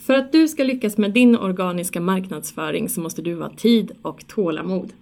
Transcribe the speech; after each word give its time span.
För 0.00 0.14
att 0.14 0.32
du 0.32 0.48
ska 0.48 0.64
lyckas 0.64 0.96
med 0.96 1.12
din 1.12 1.36
organiska 1.36 2.00
marknadsföring 2.00 2.88
så 2.88 3.00
måste 3.00 3.22
du 3.22 3.42
ha 3.42 3.50
tid 3.50 3.92
och 4.02 4.26
tålamod. 4.26 4.92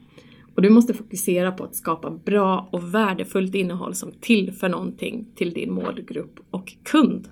Och 0.55 0.63
du 0.63 0.71
måste 0.71 0.95
fokusera 0.95 1.53
på 1.53 1.65
att 1.65 1.75
skapa 1.75 2.11
bra 2.11 2.69
och 2.73 2.95
värdefullt 2.95 3.55
innehåll 3.55 3.95
som 3.95 4.13
tillför 4.21 4.69
någonting 4.69 5.27
till 5.35 5.53
din 5.53 5.73
målgrupp 5.73 6.41
och 6.51 6.75
kund. 6.83 7.29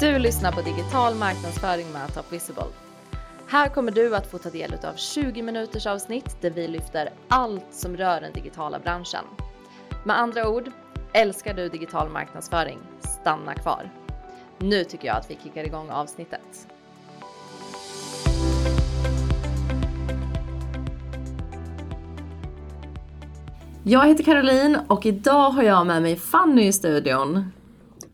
Du 0.00 0.18
lyssnar 0.18 0.52
på 0.52 0.60
digital 0.60 1.14
marknadsföring 1.14 1.86
med 1.92 2.14
Top 2.14 2.32
Visible. 2.32 2.64
Här 3.46 3.68
kommer 3.68 3.92
du 3.92 4.16
att 4.16 4.30
få 4.30 4.38
ta 4.38 4.50
del 4.50 4.72
av 4.72 4.96
20 4.96 5.42
minuters 5.42 5.86
avsnitt 5.86 6.36
där 6.40 6.50
vi 6.50 6.68
lyfter 6.68 7.08
allt 7.28 7.66
som 7.70 7.96
rör 7.96 8.20
den 8.20 8.32
digitala 8.32 8.78
branschen. 8.78 9.24
Med 10.04 10.18
andra 10.18 10.48
ord, 10.48 10.70
älskar 11.12 11.54
du 11.54 11.68
digital 11.68 12.10
marknadsföring? 12.10 12.78
Stanna 13.00 13.54
kvar. 13.54 13.90
Nu 14.58 14.84
tycker 14.84 15.08
jag 15.08 15.16
att 15.16 15.30
vi 15.30 15.38
kickar 15.42 15.64
igång 15.64 15.90
avsnittet. 15.90 16.68
Jag 23.82 24.06
heter 24.06 24.24
Caroline 24.24 24.78
och 24.86 25.06
idag 25.06 25.50
har 25.50 25.62
jag 25.62 25.86
med 25.86 26.02
mig 26.02 26.16
Fanny 26.16 26.66
i 26.66 26.72
studion. 26.72 27.44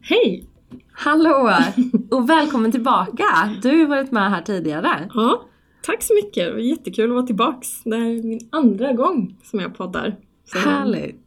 Hej! 0.00 0.45
Hallå! 0.92 1.50
Och 2.10 2.30
välkommen 2.30 2.72
tillbaka! 2.72 3.24
Du 3.62 3.69
har 3.69 3.77
ju 3.77 3.86
varit 3.86 4.12
med 4.12 4.30
här 4.30 4.42
tidigare. 4.42 5.11
Ja, 5.14 5.42
tack 5.83 6.02
så 6.02 6.14
mycket. 6.14 6.47
Det 6.47 6.52
var 6.52 6.59
jättekul 6.59 7.11
att 7.11 7.14
vara 7.14 7.27
tillbaks. 7.27 7.83
Det 7.84 7.97
är 7.97 8.22
min 8.22 8.48
andra 8.52 8.92
gång 8.92 9.36
som 9.42 9.61
jag 9.61 9.77
poddar. 9.77 10.16
Så. 10.45 10.59
Härligt! 10.59 11.21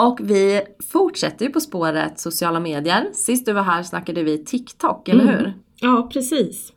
Och 0.00 0.20
vi 0.22 0.60
fortsätter 0.92 1.44
ju 1.46 1.52
på 1.52 1.60
spåret 1.60 2.20
sociala 2.20 2.60
medier. 2.60 3.08
Sist 3.12 3.46
du 3.46 3.52
var 3.52 3.62
här 3.62 3.82
snackade 3.82 4.22
vi 4.22 4.44
TikTok, 4.44 5.08
eller 5.08 5.22
mm. 5.22 5.34
hur? 5.34 5.54
Ja, 5.80 6.08
precis. 6.12 6.72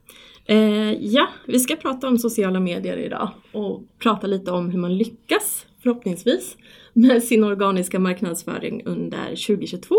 Eh, 0.46 0.94
ja, 0.94 1.28
vi 1.48 1.60
ska 1.60 1.76
prata 1.76 2.08
om 2.08 2.18
sociala 2.18 2.60
medier 2.60 2.98
idag 2.98 3.30
och 3.52 3.84
prata 4.00 4.28
lite 4.28 4.52
om 4.52 4.70
hur 4.70 4.80
man 4.80 4.98
lyckas, 4.98 5.66
förhoppningsvis, 5.84 6.58
med 6.94 7.24
sin 7.24 7.44
organiska 7.44 8.00
marknadsföring 8.00 8.84
under 8.86 9.28
2022. 9.28 9.96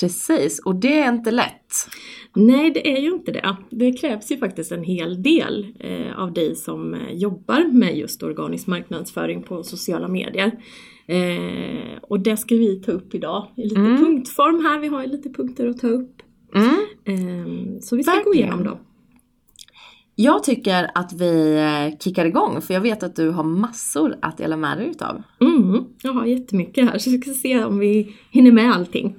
Precis, 0.00 0.58
och 0.58 0.74
det 0.74 0.98
är 0.98 1.12
inte 1.12 1.30
lätt. 1.30 1.74
Nej, 2.34 2.70
det 2.70 2.96
är 2.96 3.00
ju 3.00 3.10
inte 3.14 3.32
det. 3.32 3.56
Det 3.70 3.92
krävs 3.92 4.32
ju 4.32 4.36
faktiskt 4.36 4.72
en 4.72 4.84
hel 4.84 5.22
del 5.22 5.66
eh, 5.80 6.18
av 6.18 6.32
dig 6.32 6.56
som 6.56 6.94
eh, 6.94 7.12
jobbar 7.12 7.72
med 7.72 7.98
just 7.98 8.22
organisk 8.22 8.66
marknadsföring 8.66 9.42
på 9.42 9.62
sociala 9.62 10.08
medier. 10.08 10.52
Eh, 11.06 11.98
och 12.02 12.20
det 12.20 12.36
ska 12.36 12.54
vi 12.54 12.76
ta 12.80 12.92
upp 12.92 13.14
idag 13.14 13.46
i 13.56 13.62
lite 13.62 13.80
mm. 13.80 14.04
punktform 14.04 14.64
här. 14.64 14.80
Vi 14.80 14.88
har 14.88 15.02
ju 15.02 15.08
lite 15.08 15.30
punkter 15.30 15.68
att 15.68 15.78
ta 15.78 15.86
upp. 15.86 16.22
Mm. 16.54 16.68
Eh, 17.04 17.80
så 17.80 17.96
vi 17.96 18.02
ska 18.02 18.12
Verkligen. 18.12 18.24
gå 18.24 18.34
igenom 18.34 18.64
dem. 18.64 18.78
Jag 20.16 20.44
tycker 20.44 20.90
att 20.94 21.12
vi 21.12 21.96
kickar 22.00 22.24
igång 22.24 22.60
för 22.60 22.74
jag 22.74 22.80
vet 22.80 23.02
att 23.02 23.16
du 23.16 23.30
har 23.30 23.44
massor 23.44 24.16
att 24.22 24.38
dela 24.38 24.56
med 24.56 24.78
dig 24.78 24.88
utav. 24.88 25.22
Mm, 25.40 25.84
jag 26.02 26.12
har 26.12 26.26
jättemycket 26.26 26.90
här 26.90 26.98
så 26.98 27.10
vi 27.10 27.18
ska 27.18 27.30
se 27.30 27.64
om 27.64 27.78
vi 27.78 28.16
hinner 28.30 28.52
med 28.52 28.72
allting. 28.72 29.16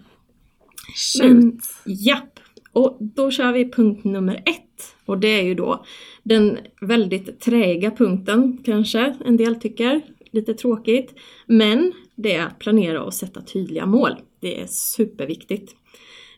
Shoot! 0.96 1.24
Men, 1.24 1.60
japp! 1.86 2.40
Och 2.72 2.98
då 3.00 3.32
kör 3.32 3.54
vi 3.54 3.72
punkt 3.72 4.04
nummer 4.04 4.36
ett. 4.46 4.96
Och 5.06 5.18
det 5.18 5.40
är 5.40 5.44
ju 5.44 5.56
då 5.56 5.86
den 6.24 6.58
väldigt 6.82 7.40
träiga 7.40 7.92
punkten 7.92 8.58
kanske 8.66 9.16
en 9.26 9.38
del 9.38 9.56
tycker 9.56 10.02
lite 10.32 10.54
tråkigt. 10.54 11.14
Men 11.46 11.92
det 12.16 12.36
är 12.36 12.46
att 12.46 12.60
planera 12.60 13.04
och 13.04 13.14
sätta 13.14 13.42
tydliga 13.42 13.86
mål. 13.86 14.12
Det 14.40 14.62
är 14.62 14.68
superviktigt. 14.68 15.76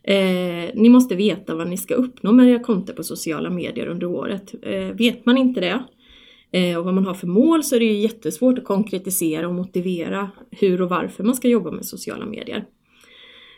Eh, 0.04 0.70
ni 0.74 0.90
måste 0.90 1.16
veta 1.16 1.56
vad 1.56 1.68
ni 1.68 1.78
ska 1.78 1.96
uppnå 1.96 2.32
med 2.32 2.50
era 2.50 2.60
konton 2.60 2.96
på 2.96 3.04
sociala 3.04 3.50
medier 3.50 3.88
under 3.88 4.08
året. 4.08 4.54
Eh, 4.62 4.96
vet 4.98 5.26
man 5.26 5.38
inte 5.38 5.60
det 5.62 5.84
eh, 6.52 6.78
och 6.78 6.86
vad 6.86 6.94
man 6.94 7.06
har 7.06 7.14
för 7.14 7.28
mål 7.28 7.64
så 7.64 7.76
är 7.76 7.80
det 7.80 7.86
ju 7.86 8.00
jättesvårt 8.00 8.58
att 8.58 8.66
konkretisera 8.66 9.48
och 9.48 9.54
motivera 9.54 10.32
hur 10.52 10.82
och 10.82 10.90
varför 10.90 11.24
man 11.24 11.36
ska 11.36 11.48
jobba 11.48 11.72
med 11.72 11.86
sociala 11.86 12.26
medier. 12.26 12.66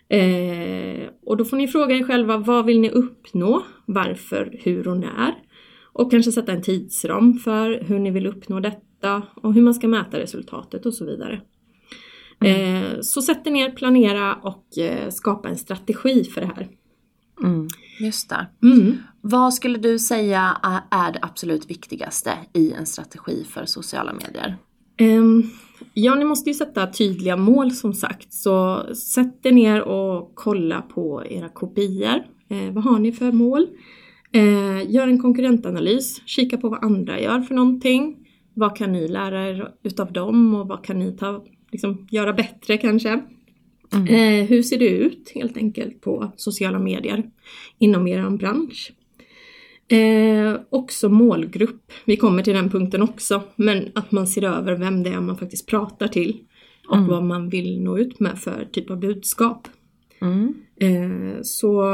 Eh, 0.10 1.10
och 1.26 1.38
då 1.38 1.46
får 1.46 1.58
ni 1.58 1.68
fråga 1.68 1.96
er 1.96 2.04
själva 2.04 2.38
vad 2.38 2.66
vill 2.66 2.80
ni 2.80 2.90
uppnå, 2.90 3.64
varför, 3.86 4.60
hur 4.64 4.88
och 4.88 4.98
när? 4.98 5.34
Och 5.94 6.12
kanske 6.12 6.32
sätta 6.32 6.52
en 6.52 6.62
tidsram 6.62 7.34
för 7.34 7.84
hur 7.84 8.00
ni 8.00 8.12
vill 8.12 8.28
uppnå 8.28 8.60
detta 8.60 9.22
och 9.36 9.54
hur 9.54 9.62
man 9.62 9.74
ska 9.74 9.88
mäta 9.88 10.20
resultatet 10.20 10.86
och 10.86 10.94
så 10.94 11.06
vidare. 11.06 11.42
Mm. 12.42 12.84
Eh, 12.84 13.00
så 13.02 13.22
sätt 13.22 13.48
er 13.48 13.52
ner, 13.52 13.72
planera 13.72 14.36
och 14.36 14.78
eh, 14.78 15.10
skapa 15.10 15.50
en 15.50 15.58
strategi 15.58 16.24
för 16.24 16.42
det 16.42 16.48
här. 16.48 16.68
Mm, 17.44 17.68
just 18.00 18.30
det. 18.30 18.48
Mm. 18.64 18.98
Vad 19.22 19.54
skulle 19.54 19.78
du 19.78 20.00
säga 20.00 20.58
är 20.92 21.12
det 21.12 21.20
absolut 21.22 21.70
viktigaste 21.70 22.34
i 22.54 22.72
en 22.72 22.86
strategi 22.86 23.46
för 23.50 23.66
sociala 23.66 24.14
medier? 24.14 24.58
Ja, 25.94 26.16
ni 26.16 26.26
måste 26.26 26.50
ju 26.50 26.54
sätta 26.54 26.88
tydliga 26.88 27.38
mål 27.38 27.72
som 27.72 27.94
sagt. 27.94 28.34
Så 28.34 28.86
sätt 28.96 29.46
er 29.46 29.52
ner 29.52 29.82
och 29.82 30.32
kolla 30.36 30.82
på 30.82 31.24
era 31.26 31.50
kopior. 31.50 32.24
Eh, 32.50 32.74
vad 32.74 32.84
har 32.84 33.00
ni 33.00 33.12
för 33.12 33.32
mål? 33.32 33.68
Eh, 34.32 34.92
gör 34.92 35.08
en 35.08 35.22
konkurrentanalys, 35.22 36.22
kika 36.26 36.58
på 36.58 36.70
vad 36.70 36.84
andra 36.84 37.20
gör 37.20 37.42
för 37.42 37.56
någonting. 37.56 38.18
Vad 38.54 38.78
kan 38.78 38.92
ni 38.92 39.08
lära 39.08 39.50
er 39.50 39.72
utav 39.84 40.14
dem 40.14 40.56
och 40.56 40.68
vad 40.68 40.84
kan 40.84 41.00
ni 41.00 41.18
ta, 41.18 41.46
liksom, 41.72 42.08
göra 42.12 42.34
bättre 42.34 42.78
kanske? 42.78 43.24
Mm. 43.94 44.08
Eh, 44.08 44.48
hur 44.48 44.64
ser 44.64 44.80
det 44.80 44.90
ut 44.90 45.32
helt 45.36 45.58
enkelt 45.58 46.02
på 46.02 46.32
sociala 46.36 46.80
medier 46.80 47.30
inom 47.78 48.08
er 48.08 48.30
bransch? 48.30 48.92
Eh, 49.90 50.56
också 50.70 51.10
målgrupp. 51.10 51.92
Vi 52.06 52.18
kommer 52.18 52.44
till 52.44 52.54
den 52.54 52.70
punkten 52.70 53.02
också. 53.02 53.42
Men 53.56 53.92
att 53.96 54.12
man 54.12 54.28
ser 54.28 54.44
över 54.44 54.76
vem 54.76 55.04
det 55.04 55.10
är 55.10 55.22
man 55.22 55.38
faktiskt 55.38 55.68
pratar 55.68 56.08
till. 56.08 56.38
Och 56.88 56.98
mm. 56.98 57.10
vad 57.10 57.24
man 57.24 57.50
vill 57.50 57.82
nå 57.82 57.98
ut 57.98 58.20
med 58.20 58.40
för 58.40 58.68
typ 58.72 58.90
av 58.90 59.00
budskap. 59.00 59.68
Mm. 60.22 60.54
Eh, 60.80 61.42
så 61.42 61.86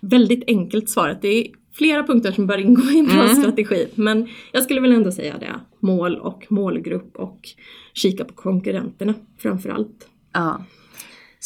väldigt 0.00 0.44
enkelt 0.46 0.90
svaret. 0.90 1.22
Det 1.22 1.28
är 1.28 1.46
flera 1.72 2.02
punkter 2.02 2.32
som 2.32 2.46
bör 2.46 2.58
ingå 2.58 2.82
i 2.82 2.98
en 2.98 3.06
bra 3.06 3.22
mm. 3.24 3.36
strategi. 3.36 3.88
Men 3.94 4.28
jag 4.52 4.62
skulle 4.62 4.80
väl 4.80 4.92
ändå 4.92 5.12
säga 5.12 5.38
det. 5.38 5.54
Mål 5.80 6.16
och 6.16 6.46
målgrupp 6.48 7.16
och 7.16 7.40
kika 7.94 8.24
på 8.24 8.34
konkurrenterna 8.34 9.14
framförallt. 9.38 10.08
Ja. 10.32 10.64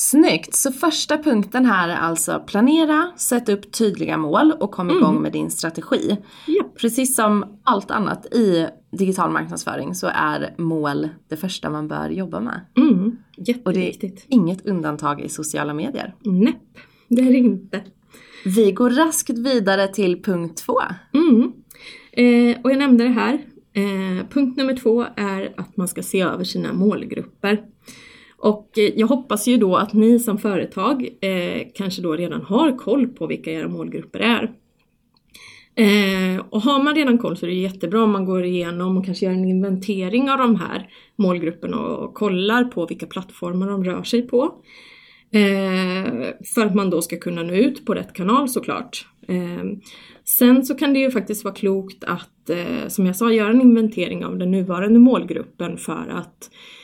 Snyggt! 0.01 0.55
Så 0.55 0.73
första 0.73 1.19
punkten 1.19 1.67
här 1.67 1.89
är 1.89 1.97
alltså 1.97 2.43
planera, 2.47 3.13
sätt 3.17 3.49
upp 3.49 3.73
tydliga 3.73 4.17
mål 4.17 4.53
och 4.61 4.71
kom 4.71 4.91
igång 4.91 5.11
mm. 5.11 5.23
med 5.23 5.33
din 5.33 5.51
strategi. 5.51 6.17
Yep. 6.49 6.79
Precis 6.81 7.17
som 7.17 7.45
allt 7.65 7.91
annat 7.91 8.27
i 8.27 8.67
digital 8.91 9.31
marknadsföring 9.31 9.95
så 9.95 10.07
är 10.15 10.55
mål 10.59 11.09
det 11.29 11.37
första 11.37 11.71
man 11.71 11.89
bör 11.89 12.09
jobba 12.09 12.41
med. 12.41 12.61
Mm. 12.77 13.17
Och 13.65 13.73
det 13.73 14.05
är 14.05 14.11
inget 14.29 14.67
undantag 14.67 15.21
i 15.21 15.29
sociala 15.29 15.75
medier. 15.75 16.15
Nej, 16.25 16.61
det 17.09 17.23
är 17.23 17.33
det 17.33 17.39
inte. 17.39 17.81
Vi 18.45 18.73
går 18.73 18.91
raskt 18.91 19.39
vidare 19.39 19.89
till 19.89 20.23
punkt 20.23 20.63
två. 20.67 20.81
Mm. 21.15 21.53
Eh, 22.13 22.57
och 22.63 22.71
jag 22.71 22.79
nämnde 22.79 23.05
det 23.05 23.11
här. 23.11 23.35
Eh, 23.73 24.27
punkt 24.29 24.57
nummer 24.57 24.77
två 24.77 25.07
är 25.17 25.55
att 25.57 25.77
man 25.77 25.89
ska 25.89 26.03
se 26.03 26.21
över 26.21 26.45
sina 26.45 26.73
målgrupper. 26.73 27.65
Och 28.39 28.79
eh, 28.79 28.93
jag 28.97 29.07
hoppas 29.07 29.49
ju 29.49 29.57
då 29.57 29.77
att 29.77 29.93
ni 29.93 30.19
som 30.19 30.39
företag 30.39 31.09
eh, 31.21 31.63
kanske 31.75 32.03
då 32.03 32.17
redan 32.17 32.43
har 32.43 32.79
koll 32.79 33.09
på 33.09 33.27
vilka 33.27 33.53
era 33.53 33.69
målgrupper 33.69 34.21
är. 34.21 34.53
Eh, 35.75 36.43
och 36.51 36.63
har 36.63 36.83
man 36.83 36.95
redan 36.95 37.19
koll 37.19 37.37
så 37.37 37.47
är 37.47 37.51
det 37.51 37.57
jättebra 37.57 38.03
om 38.03 38.11
man 38.11 38.25
går 38.25 38.45
igenom 38.45 38.97
och 38.97 39.05
kanske 39.05 39.27
gör 39.27 39.33
en 39.33 39.45
inventering 39.45 40.31
av 40.31 40.39
de 40.39 40.57
här 40.57 40.89
målgrupperna 41.17 41.79
och 41.79 42.15
kollar 42.15 42.65
på 42.65 42.87
vilka 42.87 43.07
plattformar 43.07 43.69
de 43.69 43.85
rör 43.85 44.03
sig 44.03 44.23
på. 44.23 44.55
Eh, 45.31 46.13
för 46.55 46.67
att 46.67 46.75
man 46.75 46.91
då 46.91 47.03
ska 47.03 47.19
kunna 47.19 47.43
nå 47.43 47.55
ut 47.55 47.87
på 47.87 47.95
rätt 47.95 48.13
kanal 48.13 48.49
såklart. 48.49 49.07
Eh, 49.29 49.65
sen 50.25 50.65
så 50.65 50.75
kan 50.75 50.93
det 50.93 50.99
ju 50.99 51.11
faktiskt 51.11 51.45
vara 51.45 51.55
klokt 51.55 52.05
att, 52.05 52.51
eh, 52.51 52.89
som 52.89 53.07
jag 53.07 53.17
sa, 53.17 53.33
göra 53.33 53.51
en 53.51 53.61
inventering 53.61 54.25
av 54.25 54.39
den 54.39 54.51
nuvarande 54.51 54.99
målgruppen 54.99 55.77
för 55.77 56.13
att 56.15 56.51
eh, 56.53 56.78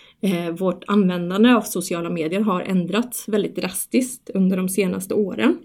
vårt 0.59 0.85
användande 0.87 1.55
av 1.55 1.61
sociala 1.61 2.11
medier 2.11 2.41
har 2.41 2.61
ändrats 2.61 3.29
väldigt 3.29 3.57
drastiskt 3.57 4.31
under 4.35 4.57
de 4.57 4.69
senaste 4.69 5.15
åren. 5.15 5.59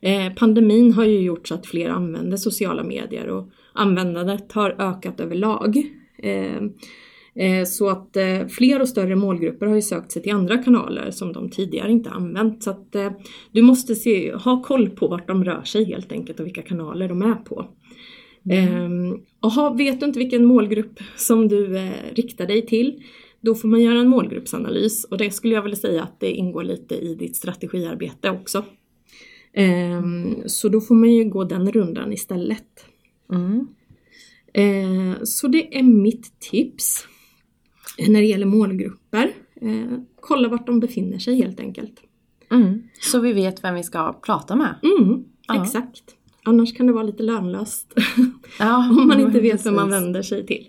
Eh, 0.00 0.34
pandemin 0.34 0.92
har 0.92 1.04
ju 1.04 1.20
gjort 1.20 1.48
så 1.48 1.54
att 1.54 1.66
fler 1.66 1.88
använder 1.88 2.36
sociala 2.36 2.84
medier 2.84 3.28
och 3.28 3.48
användandet 3.72 4.52
har 4.52 4.70
ökat 4.78 5.20
överlag. 5.20 5.76
Eh, 6.18 6.60
Eh, 7.38 7.64
så 7.64 7.88
att 7.88 8.16
eh, 8.16 8.46
fler 8.48 8.80
och 8.80 8.88
större 8.88 9.16
målgrupper 9.16 9.66
har 9.66 9.74
ju 9.74 9.82
sökt 9.82 10.12
sig 10.12 10.22
till 10.22 10.32
andra 10.32 10.58
kanaler 10.58 11.10
som 11.10 11.32
de 11.32 11.50
tidigare 11.50 11.92
inte 11.92 12.10
använt. 12.10 12.62
Så 12.62 12.70
att 12.70 12.94
eh, 12.94 13.10
du 13.52 13.62
måste 13.62 13.94
se, 13.94 14.32
ha 14.32 14.62
koll 14.62 14.90
på 14.90 15.08
vart 15.08 15.28
de 15.28 15.44
rör 15.44 15.62
sig 15.62 15.84
helt 15.84 16.12
enkelt 16.12 16.40
och 16.40 16.46
vilka 16.46 16.62
kanaler 16.62 17.08
de 17.08 17.22
är 17.22 17.34
på. 17.34 17.66
Mm. 18.50 19.20
Och 19.40 19.80
vet 19.80 20.00
du 20.00 20.06
inte 20.06 20.18
vilken 20.18 20.44
målgrupp 20.44 20.98
som 21.16 21.48
du 21.48 21.90
riktar 22.12 22.46
dig 22.46 22.66
till, 22.66 23.02
då 23.46 23.54
får 23.54 23.68
man 23.68 23.80
göra 23.82 23.98
en 24.00 24.08
målgruppsanalys 24.08 25.04
och 25.04 25.18
det 25.18 25.30
skulle 25.30 25.54
jag 25.54 25.62
vilja 25.62 25.76
säga 25.76 26.02
att 26.02 26.20
det 26.20 26.30
ingår 26.32 26.62
lite 26.64 26.94
i 26.94 27.14
ditt 27.14 27.36
strategiarbete 27.36 28.30
också. 28.30 28.64
Ehm, 29.52 30.34
så 30.46 30.68
då 30.68 30.80
får 30.80 30.94
man 30.94 31.12
ju 31.12 31.24
gå 31.24 31.44
den 31.44 31.72
rundan 31.72 32.12
istället. 32.12 32.86
Mm. 33.32 33.66
Eh, 34.54 35.18
så 35.24 35.48
det 35.48 35.78
är 35.78 35.82
mitt 35.82 36.40
tips 36.40 37.06
när 38.08 38.20
det 38.20 38.26
gäller 38.26 38.46
målgrupper. 38.46 39.32
Eh, 39.60 39.98
kolla 40.20 40.48
vart 40.48 40.66
de 40.66 40.80
befinner 40.80 41.18
sig 41.18 41.34
helt 41.36 41.60
enkelt. 41.60 42.00
Mm. 42.50 42.82
Så 43.00 43.20
vi 43.20 43.32
vet 43.32 43.64
vem 43.64 43.74
vi 43.74 43.82
ska 43.82 44.12
prata 44.12 44.56
med. 44.56 44.74
Mm, 44.82 45.24
Ja. 45.48 45.62
Exakt. 45.62 46.02
Annars 46.44 46.74
kan 46.76 46.86
det 46.86 46.92
vara 46.92 47.02
lite 47.04 47.22
lönlöst 47.22 47.92
Ja, 48.58 48.88
om 49.00 49.06
man 49.08 49.20
inte 49.20 49.40
vet 49.40 49.50
precis. 49.52 49.66
vem 49.66 49.74
man 49.74 49.90
vänder 49.90 50.22
sig 50.22 50.46
till. 50.46 50.68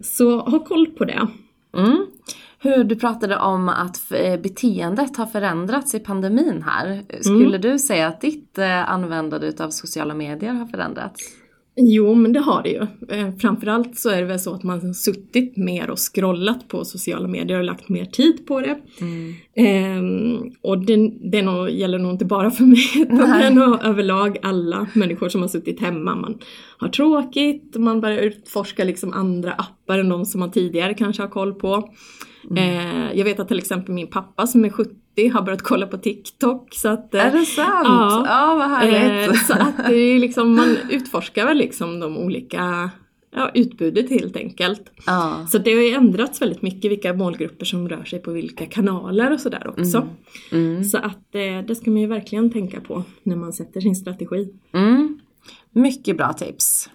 Så 0.00 0.38
ha 0.40 0.64
koll 0.64 0.86
på 0.86 1.04
det. 1.04 1.28
Mm. 1.78 2.06
Hur 2.60 2.84
du 2.84 2.96
pratade 2.96 3.36
om 3.38 3.68
att 3.68 4.12
eh, 4.12 4.40
beteendet 4.40 5.16
har 5.16 5.26
förändrats 5.26 5.94
i 5.94 5.98
pandemin 5.98 6.64
här. 6.66 7.02
Skulle 7.20 7.58
du 7.58 7.78
säga 7.78 8.06
att 8.06 8.20
ditt 8.20 8.58
eh, 8.58 8.90
användande 8.90 9.52
av 9.60 9.70
sociala 9.70 10.14
medier 10.14 10.52
har 10.52 10.66
förändrats? 10.66 11.20
Jo, 11.80 12.14
men 12.14 12.32
det 12.32 12.40
har 12.40 12.62
det 12.62 12.68
ju. 12.68 12.86
Eh, 13.08 13.34
framförallt 13.38 13.98
så 13.98 14.10
är 14.10 14.20
det 14.20 14.26
väl 14.26 14.40
så 14.40 14.54
att 14.54 14.62
man 14.62 14.94
suttit 14.94 15.56
mer 15.56 15.90
och 15.90 15.98
scrollat 15.98 16.68
på 16.68 16.84
sociala 16.84 17.28
medier 17.28 17.58
och 17.58 17.64
lagt 17.64 17.88
mer 17.88 18.04
tid 18.04 18.46
på 18.46 18.60
det. 18.60 18.78
Ehm, 19.54 20.52
och 20.62 20.78
det, 20.78 21.10
det 21.30 21.42
nog, 21.42 21.70
gäller 21.70 21.98
nog 21.98 22.10
inte 22.10 22.24
bara 22.24 22.50
för 22.50 22.64
mig, 22.64 22.86
utan 22.94 23.18
det 23.18 23.44
är 23.44 23.50
nog 23.50 23.84
överlag 23.84 24.38
alla 24.42 24.86
människor 24.94 25.28
som 25.28 25.40
har 25.40 25.48
suttit 25.48 25.80
hemma. 25.80 26.14
Man 26.14 26.38
har 26.78 26.88
tråkigt, 26.88 27.76
man 27.76 28.00
börjar 28.00 28.18
utforska 28.18 28.84
liksom 28.84 29.12
andra 29.12 29.52
appar 29.52 29.98
än 29.98 30.08
de 30.08 30.24
som 30.24 30.40
man 30.40 30.50
tidigare 30.50 30.94
kanske 30.94 31.22
har 31.22 31.28
koll 31.28 31.54
på. 31.54 31.90
Eh, 32.56 33.18
jag 33.18 33.24
vet 33.24 33.40
att 33.40 33.48
till 33.48 33.58
exempel 33.58 33.94
min 33.94 34.06
pappa 34.06 34.46
som 34.46 34.64
är 34.64 34.70
70 34.70 34.94
har 35.26 35.42
börjat 35.42 35.62
kolla 35.62 35.86
på 35.86 35.98
TikTok. 35.98 36.74
Så 36.74 36.88
att, 36.88 37.14
Är 37.14 37.32
det 37.32 37.44
sant? 37.44 37.84
Ja. 37.84 38.24
Ja, 38.26 38.54
vad 38.54 38.70
härligt. 38.70 39.28
Eh, 39.28 39.34
så 39.34 39.52
att 39.52 39.76
det 39.88 39.94
är 39.94 40.18
liksom, 40.18 40.54
man 40.54 40.76
utforskar 40.90 41.46
väl 41.46 41.56
liksom 41.56 42.00
de 42.00 42.16
olika 42.18 42.90
ja, 43.30 43.50
utbudet 43.54 44.10
helt 44.10 44.36
enkelt. 44.36 44.90
ja. 45.06 45.46
Så 45.50 45.58
det 45.58 45.74
har 45.74 45.82
ju 45.82 45.90
ändrats 45.90 46.42
väldigt 46.42 46.62
mycket 46.62 46.90
vilka 46.90 47.14
målgrupper 47.14 47.64
som 47.64 47.88
rör 47.88 48.04
sig 48.04 48.18
på 48.18 48.30
vilka 48.32 48.66
kanaler 48.66 49.32
och 49.32 49.40
sådär 49.40 49.68
också. 49.68 50.08
Mm. 50.52 50.84
Så 50.84 50.98
att 50.98 51.34
eh, 51.34 51.66
det 51.66 51.74
ska 51.74 51.90
man 51.90 52.00
ju 52.00 52.06
verkligen 52.06 52.50
tänka 52.50 52.80
på 52.80 53.04
när 53.22 53.36
man 53.36 53.52
sätter 53.52 53.80
sin 53.80 53.96
strategi. 53.96 54.48
Mm. 54.74 55.20
Mycket 55.70 56.16
bra 56.16 56.32
tips. 56.32 56.90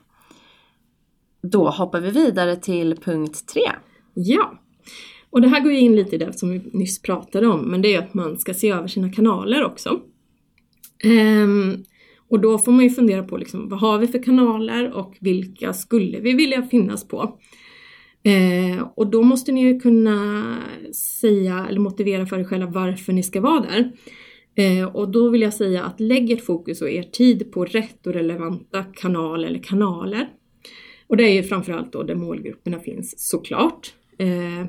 Då 1.42 1.70
hoppar 1.70 2.00
vi 2.00 2.12
vidare 2.12 2.56
till 2.56 2.96
punkt 2.98 3.48
tre. 3.54 3.72
Ja, 4.14 4.54
och 5.34 5.42
det 5.42 5.48
här 5.48 5.60
går 5.60 5.72
ju 5.72 5.80
in 5.80 5.96
lite 5.96 6.16
i 6.16 6.20
det 6.20 6.34
som 6.34 6.50
vi 6.50 6.62
nyss 6.74 7.02
pratade 7.02 7.48
om, 7.48 7.62
men 7.62 7.82
det 7.82 7.94
är 7.94 8.00
att 8.00 8.14
man 8.14 8.38
ska 8.38 8.54
se 8.54 8.70
över 8.70 8.88
sina 8.88 9.12
kanaler 9.12 9.64
också. 9.64 10.02
Ehm, 11.04 11.84
och 12.30 12.40
då 12.40 12.58
får 12.58 12.72
man 12.72 12.84
ju 12.84 12.90
fundera 12.90 13.24
på 13.24 13.38
liksom, 13.38 13.70
vad 13.70 13.80
har 13.80 14.00
vi 14.00 14.08
för 14.08 14.24
kanaler 14.24 14.92
och 14.92 15.18
vilka 15.20 15.74
skulle 15.74 16.20
vi 16.20 16.34
vilja 16.34 16.62
finnas 16.62 17.08
på? 17.08 17.40
Eh, 18.24 18.88
och 18.96 19.08
då 19.08 19.22
måste 19.24 19.52
ni 19.52 19.62
ju 19.62 19.80
kunna 19.80 20.58
säga 21.22 21.68
eller 21.70 21.80
motivera 21.80 22.26
för 22.26 22.40
er 22.40 22.44
själva 22.44 22.68
varför 22.68 23.14
ni 23.14 23.24
ska 23.24 23.42
vara 23.42 23.62
där. 23.62 23.92
Eh, 24.56 24.86
och 24.96 25.12
då 25.12 25.30
vill 25.30 25.42
jag 25.42 25.54
säga 25.54 25.84
att 25.84 26.00
lägg 26.00 26.32
ert 26.32 26.46
fokus 26.46 26.82
och 26.82 26.90
er 26.90 27.04
tid 27.04 27.52
på 27.52 27.66
rätt 27.66 28.08
och 28.08 28.14
relevanta 28.14 28.84
kanaler 28.84 29.48
eller 29.48 29.64
kanaler. 29.64 30.30
Och 31.08 31.18
det 31.18 31.24
är 31.24 31.34
ju 31.34 31.44
framförallt 31.44 31.94
då 31.94 32.04
där 32.04 32.16
målgrupperna 32.16 32.80
finns 32.80 33.30
såklart. 33.30 33.94
Eh, 34.18 34.66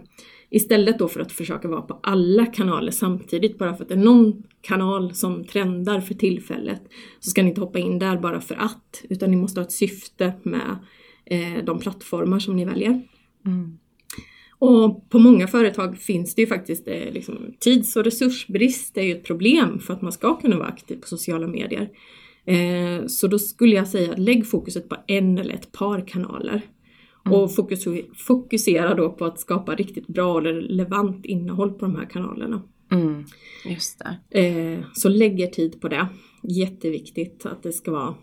istället 0.54 0.98
då 0.98 1.08
för 1.08 1.20
att 1.20 1.32
försöka 1.32 1.68
vara 1.68 1.82
på 1.82 2.00
alla 2.02 2.46
kanaler 2.46 2.90
samtidigt 2.90 3.58
bara 3.58 3.76
för 3.76 3.82
att 3.82 3.88
det 3.88 3.94
är 3.94 3.98
någon 3.98 4.42
kanal 4.60 5.14
som 5.14 5.44
trendar 5.44 6.00
för 6.00 6.14
tillfället 6.14 6.82
så 7.20 7.30
ska 7.30 7.42
ni 7.42 7.48
inte 7.48 7.60
hoppa 7.60 7.78
in 7.78 7.98
där 7.98 8.16
bara 8.16 8.40
för 8.40 8.54
att 8.54 9.04
utan 9.08 9.30
ni 9.30 9.36
måste 9.36 9.60
ha 9.60 9.64
ett 9.64 9.72
syfte 9.72 10.32
med 10.42 10.78
eh, 11.26 11.64
de 11.64 11.78
plattformar 11.78 12.38
som 12.38 12.56
ni 12.56 12.64
väljer. 12.64 13.02
Mm. 13.46 13.78
Och 14.58 15.10
på 15.10 15.18
många 15.18 15.46
företag 15.46 15.98
finns 15.98 16.34
det 16.34 16.42
ju 16.42 16.46
faktiskt 16.46 16.88
eh, 16.88 17.12
liksom, 17.12 17.54
tids 17.60 17.96
och 17.96 18.04
resursbrist 18.04 18.98
är 18.98 19.02
ju 19.02 19.12
ett 19.12 19.24
problem 19.24 19.78
för 19.78 19.94
att 19.94 20.02
man 20.02 20.12
ska 20.12 20.40
kunna 20.40 20.56
vara 20.56 20.68
aktiv 20.68 20.96
på 20.96 21.06
sociala 21.06 21.46
medier. 21.46 21.88
Eh, 22.46 23.06
så 23.06 23.26
då 23.26 23.38
skulle 23.38 23.76
jag 23.76 23.88
säga 23.88 24.14
lägg 24.16 24.46
fokuset 24.46 24.88
på 24.88 24.96
en 25.06 25.38
eller 25.38 25.54
ett 25.54 25.72
par 25.72 26.08
kanaler. 26.08 26.62
Och 27.30 27.54
fokus, 27.54 27.84
fokusera 28.16 28.94
då 28.94 29.10
på 29.10 29.24
att 29.24 29.40
skapa 29.40 29.74
riktigt 29.74 30.06
bra 30.06 30.34
och 30.34 30.42
relevant 30.42 31.24
innehåll 31.24 31.72
på 31.72 31.86
de 31.86 31.96
här 31.96 32.04
kanalerna. 32.04 32.62
Mm. 32.90 33.24
Just 33.64 34.02
det. 34.30 34.40
Eh, 34.40 34.84
så 34.94 35.08
lägg 35.08 35.40
er 35.40 35.46
tid 35.46 35.80
på 35.80 35.88
det. 35.88 36.08
Jätteviktigt 36.42 37.46
att 37.46 37.62
det 37.62 37.72
ska 37.72 37.90
vara 37.90 38.14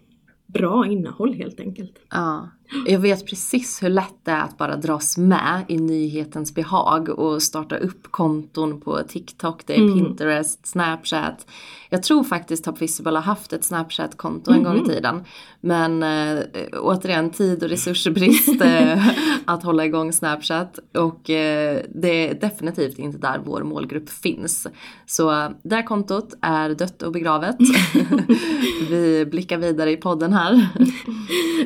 bra 0.47 0.87
innehåll 0.87 1.33
helt 1.33 1.59
enkelt. 1.59 1.99
Ja, 2.09 2.49
jag 2.85 2.99
vet 2.99 3.25
precis 3.27 3.83
hur 3.83 3.89
lätt 3.89 4.15
det 4.23 4.31
är 4.31 4.41
att 4.41 4.57
bara 4.57 4.75
dras 4.75 5.17
med 5.17 5.63
i 5.67 5.77
nyhetens 5.77 6.55
behag 6.55 7.09
och 7.09 7.41
starta 7.43 7.77
upp 7.77 8.11
konton 8.11 8.81
på 8.81 8.99
TikTok, 9.07 9.61
det 9.65 9.73
är 9.75 9.81
Mm. 9.81 9.93
Pinterest, 9.93 10.67
Snapchat. 10.67 11.45
Jag 11.89 12.03
tror 12.03 12.23
faktiskt 12.23 12.63
Top 12.65 12.81
Visible 12.81 13.11
har 13.17 13.21
haft 13.21 13.53
ett 13.53 13.63
Snapchat-konto 13.63 14.51
en 14.51 14.63
gång 14.63 14.75
Mhm. 14.77 14.85
i 14.85 14.89
tiden. 14.89 15.23
Men 15.61 16.03
äh, 16.03 16.39
återigen 16.81 17.29
tid 17.29 17.63
och 17.63 17.69
resursbrist 17.69 18.61
äh, 18.61 19.07
att 19.45 19.63
hålla 19.63 19.85
igång 19.85 20.13
Snapchat 20.13 20.79
och 20.97 21.29
äh, 21.29 21.79
det 21.95 22.29
är 22.29 22.33
definitivt 22.33 22.99
inte 22.99 23.17
där 23.17 23.41
vår 23.45 23.63
målgrupp 23.63 24.09
finns. 24.09 24.67
Så 25.05 25.49
det 25.63 25.75
här 25.75 25.83
kontot 25.83 26.33
är 26.41 26.69
dött 26.69 27.01
och 27.01 27.11
begravet. 27.11 27.55
Vi 28.89 29.25
blickar 29.31 29.57
vidare 29.57 29.91
i 29.91 29.97
podden 29.97 30.33
här. 30.33 30.67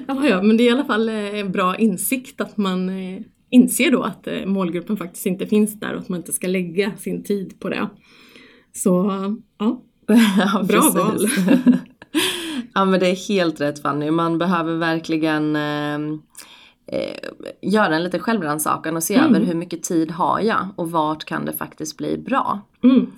Ja, 0.08 0.28
ja, 0.28 0.42
men 0.42 0.58
det 0.58 0.64
är 0.64 0.68
i 0.68 0.72
alla 0.72 0.86
fall 0.86 0.95
eh, 1.10 1.40
en 1.40 1.52
bra 1.52 1.78
insikt 1.78 2.42
att 2.42 2.58
man 2.58 2.90
eh, 2.90 3.22
inser 3.50 3.92
då 3.92 4.04
att 4.04 4.28
eh, 4.28 4.46
målgruppen 4.46 4.98
faktiskt 4.98 5.26
inte 5.26 5.48
finns 5.48 5.80
där 5.80 5.94
och 5.94 6.00
att 6.00 6.10
man 6.10 6.20
inte 6.20 6.34
ska 6.34 6.48
lägga 6.48 6.92
sin 6.98 7.24
tid 7.24 7.60
på 7.60 7.70
det. 7.70 7.90
Så 8.74 8.92
ja, 9.58 9.82
Ja, 10.38 10.64
Bra 10.68 10.90
val. 10.96 11.28
ja 12.74 12.86
men 12.86 13.00
det 13.00 13.08
är 13.08 13.28
helt 13.28 13.62
rätt 13.62 13.82
Fanny. 13.82 14.12
Man 14.12 14.38
behöver 14.38 14.76
verkligen 14.76 15.56
eh, 15.56 15.96
eh, 16.88 17.18
göra 17.62 17.96
en 17.96 18.04
liten 18.04 18.20
självrannsakan 18.20 18.96
och 18.96 19.04
se 19.04 19.16
Mm. 19.16 19.36
över 19.36 19.46
hur 19.46 19.56
mycket 19.56 19.84
tid 19.84 20.12
har 20.12 20.40
jag 20.42 20.68
och 20.76 20.92
vart 20.92 21.26
kan 21.26 21.46
det 21.46 21.54
faktiskt 21.54 21.98
bli 21.98 22.18
bra. 22.18 22.62
mm, 22.84 23.12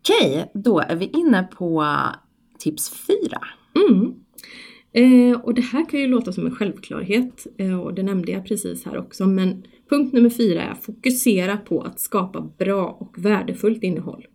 Okej, 0.00 0.50
då 0.54 0.80
är 0.80 0.96
vi 0.96 1.04
inne 1.06 1.42
på 1.42 1.86
tips 2.58 2.90
fyra. 3.06 3.40
mm. 3.88 4.14
Eh, 4.96 5.40
och 5.40 5.54
det 5.54 5.62
här 5.62 5.88
kan 5.88 6.00
ju 6.00 6.06
låta 6.06 6.32
som 6.32 6.46
en 6.46 6.54
självklarhet 6.54 7.46
eh, 7.58 7.80
och 7.80 7.94
det 7.94 8.02
nämnde 8.02 8.32
jag 8.32 8.46
precis 8.46 8.84
här 8.84 8.98
också 8.98 9.26
men 9.26 9.66
punkt 9.90 10.12
nummer 10.12 10.30
fyra 10.30 10.62
är 10.62 10.74
fokusera 10.74 11.56
på 11.56 11.80
att 11.80 12.00
skapa 12.00 12.50
bra 12.58 12.96
och 13.00 13.24
värdefullt 13.24 13.82
innehåll. 13.82 14.26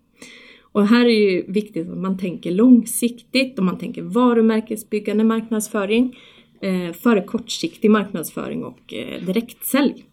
Och 0.62 0.88
här 0.88 1.06
är 1.06 1.32
ju 1.32 1.52
viktigt 1.52 1.90
att 1.90 1.98
man 1.98 2.18
tänker 2.18 2.52
långsiktigt 2.52 3.60
och 3.60 3.66
man 3.66 3.78
tänker 3.78 4.02
varumärkesbyggande 4.02 5.24
marknadsföring 5.24 6.18
eh, 6.62 6.94
före 6.94 7.24
kortsiktig 7.24 7.92
marknadsföring 7.92 8.64
och 8.64 8.94
eh, 8.94 9.26
direktsälj. 9.26 10.06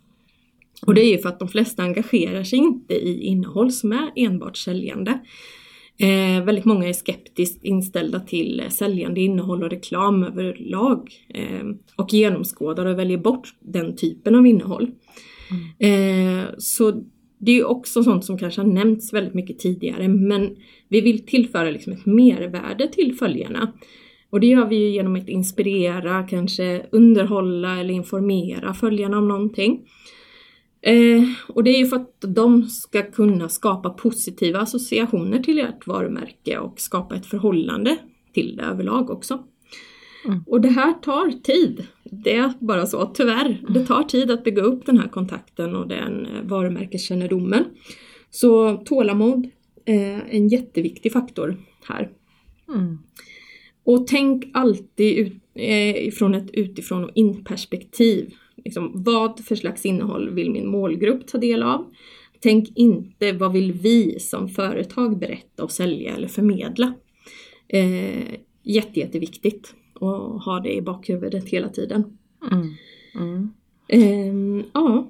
Och 0.87 0.95
det 0.95 1.01
är 1.01 1.11
ju 1.11 1.19
för 1.19 1.29
att 1.29 1.39
de 1.39 1.49
flesta 1.49 1.83
engagerar 1.83 2.45
sig 2.45 2.59
inte 2.59 2.95
i 2.95 3.21
innehåll 3.21 3.73
som 3.73 3.93
är 3.93 4.13
enbart 4.17 4.57
säljande. 4.57 5.19
Eh, 6.01 6.45
väldigt 6.45 6.65
många 6.65 6.89
är 6.89 6.93
skeptiskt 6.93 7.65
inställda 7.65 8.21
till 8.21 8.61
eh, 8.61 8.69
säljande 8.69 9.21
innehåll 9.21 9.63
och 9.63 9.71
reklam 9.71 10.23
överlag 10.23 11.13
eh, 11.35 11.67
och 11.97 12.13
genomskådar 12.13 12.87
och 12.87 12.99
väljer 12.99 13.19
bort 13.19 13.49
den 13.61 13.97
typen 13.97 14.35
av 14.35 14.47
innehåll. 14.47 14.91
Eh, 15.79 16.45
så 16.59 17.03
det 17.39 17.59
är 17.59 17.65
också 17.65 18.03
sånt 18.03 18.25
som 18.25 18.39
kanske 18.39 18.61
har 18.61 18.69
nämnts 18.69 19.13
väldigt 19.13 19.35
mycket 19.35 19.59
tidigare 19.59 20.09
men 20.09 20.57
vi 20.89 21.01
vill 21.01 21.27
tillföra 21.27 21.71
liksom 21.71 21.93
ett 21.93 22.07
mervärde 22.07 22.89
till 22.89 23.15
följarna. 23.15 23.73
Och 24.31 24.41
det 24.41 24.47
gör 24.47 24.67
vi 24.67 24.77
ju 24.77 24.91
genom 24.91 25.17
att 25.17 25.29
inspirera, 25.29 26.23
kanske 26.23 26.87
underhålla 26.93 27.81
eller 27.81 27.95
informera 27.95 28.75
följarna 28.75 29.19
om 29.19 29.29
någonting. 29.29 29.81
Eh, 30.81 31.23
och 31.49 31.65
det 31.65 31.71
är 31.71 31.79
ju 31.79 31.87
för 31.87 31.97
att 31.97 32.15
de 32.21 32.63
ska 32.63 33.03
kunna 33.03 33.49
skapa 33.49 33.91
positiva 33.91 34.61
associationer 34.61 35.39
till 35.39 35.59
ert 35.59 35.87
varumärke 35.87 36.59
och 36.59 36.81
skapa 36.81 37.17
ett 37.17 37.27
förhållande 37.27 37.97
till 38.35 38.57
det 38.57 38.63
överlag 38.63 39.11
också. 39.11 39.45
Mm. 40.25 40.45
Och 40.47 40.61
det 40.61 40.69
här 40.69 40.93
tar 40.93 41.31
tid. 41.43 41.87
Det 42.05 42.37
är 42.37 42.53
bara 42.61 42.87
så, 42.87 43.07
tyvärr. 43.07 43.65
Det 43.69 43.87
tar 43.87 44.03
tid 44.03 44.31
att 44.31 44.45
bygga 44.45 44.63
upp 44.63 44.87
den 44.87 44.99
här 44.99 45.09
kontakten 45.09 45.77
och 45.77 45.89
den 45.89 46.27
eh, 46.27 46.43
varumärkeskännedomen. 46.43 47.65
Så 48.31 48.77
tålamod 48.77 49.51
är 49.85 50.25
en 50.31 50.49
jätteviktig 50.49 51.13
faktor 51.13 51.57
här. 51.89 52.11
Mm. 52.69 52.99
Och 53.85 54.07
tänk 54.07 54.45
alltid 54.55 55.19
ut, 55.19 55.33
eh, 55.55 56.11
från 56.11 56.35
ett 56.35 56.51
utifrån 56.53 57.05
och 57.05 57.11
in 57.15 57.45
perspektiv. 57.45 58.35
Liksom, 58.69 58.93
vad 58.95 59.45
för 59.45 59.55
slags 59.55 59.87
innehåll 59.87 60.31
vill 60.31 60.51
min 60.51 60.69
målgrupp 60.69 61.27
ta 61.27 61.39
del 61.39 61.63
av? 61.63 61.93
Tänk 62.41 62.69
inte 62.75 63.33
vad 63.33 63.53
vill 63.53 63.73
vi 63.73 64.21
som 64.21 64.49
företag 64.49 65.19
berätta 65.19 65.65
och 65.65 65.71
sälja 65.71 66.17
eller 66.17 66.29
förmedla? 66.29 66.95
Eh, 67.69 68.35
jätte, 68.63 69.01
jätteviktigt 69.01 69.75
att 69.95 70.45
ha 70.45 70.61
det 70.65 70.75
i 70.75 70.83
bakhuvudet 70.83 71.49
hela 71.49 71.69
tiden. 71.69 72.19
Mm. 72.53 72.75
Mm. 73.15 73.51
Eh, 73.89 74.65
ja. 74.73 75.09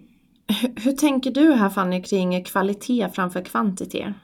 Hur, 0.60 0.84
hur, 0.84 0.92
tänker 0.92 1.30
du 1.30 1.52
här 1.52 1.70
Fanny 1.70 2.02
kring 2.02 2.44
kvalitet 2.44 3.08
framför 3.14 3.40
kvantitet? 3.40 4.14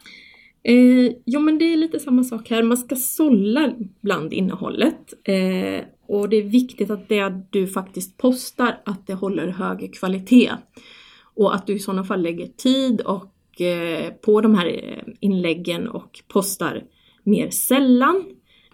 Eh, 0.62 1.12
jo 1.26 1.40
men 1.40 1.58
det 1.58 1.64
är 1.64 1.76
lite 1.76 2.00
samma 2.00 2.24
sak 2.24 2.50
här, 2.50 2.62
man 2.62 2.76
ska 2.76 2.96
sålla 2.96 3.72
bland 4.00 4.32
innehållet. 4.32 5.28
Eh, 5.28 5.84
och 6.06 6.28
det 6.28 6.37
är 6.37 6.42
viktigt 6.42 6.90
att 6.90 7.08
det 7.08 7.34
du 7.50 7.66
faktiskt 7.66 8.16
postar, 8.16 8.80
att 8.84 9.06
det 9.06 9.14
håller 9.14 9.49
hög 9.49 9.94
kvalitet. 9.94 10.50
Och 11.34 11.54
att 11.54 11.66
du 11.66 11.75
i 11.75 11.78
sådana 11.78 12.04
fall 12.04 12.23
lägger 12.23 12.46
tid 12.46 13.00
och, 13.00 13.61
eh, 13.61 14.12
på 14.12 14.40
de 14.40 14.54
här 14.54 14.66
eh, 14.66 15.14
inläggen 15.20 15.88
och 15.88 16.20
postar 16.28 16.82
mer 17.23 17.50
sällan 17.50 18.25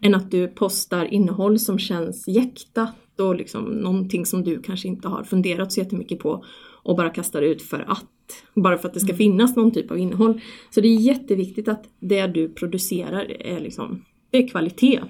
än 0.00 0.14
att 0.14 0.30
du 0.30 0.48
postar 0.48 1.04
innehåll 1.04 1.58
som 1.58 1.78
känns 1.78 2.28
jäktat 2.28 2.94
och 3.18 3.36
liksom 3.36 3.64
någonting 3.64 4.26
som 4.26 4.44
du 4.44 4.62
kanske 4.62 4.88
inte 4.88 5.08
har 5.08 5.24
funderat 5.24 5.72
så 5.72 5.80
jättemycket 5.80 6.18
på 6.18 6.44
och 6.82 6.96
bara 6.96 7.10
kastar 7.10 7.42
ut 7.42 7.62
för 7.62 7.84
att. 7.88 8.06
Bara 8.54 8.78
för 8.78 8.88
att 8.88 8.94
det 8.94 9.00
ska 9.00 9.08
mm. 9.08 9.18
finnas 9.18 9.56
någon 9.56 9.70
typ 9.70 9.90
av 9.90 9.98
innehåll. 9.98 10.40
Så 10.70 10.80
det 10.80 10.88
är 10.88 10.96
jätteviktigt 10.96 11.68
att 11.68 11.84
det 12.00 12.26
du 12.26 12.48
producerar 12.48 13.42
är 13.42 13.60
liksom 13.60 14.04
det 14.30 14.38
är 14.38 14.48
kvalitet 14.48 15.00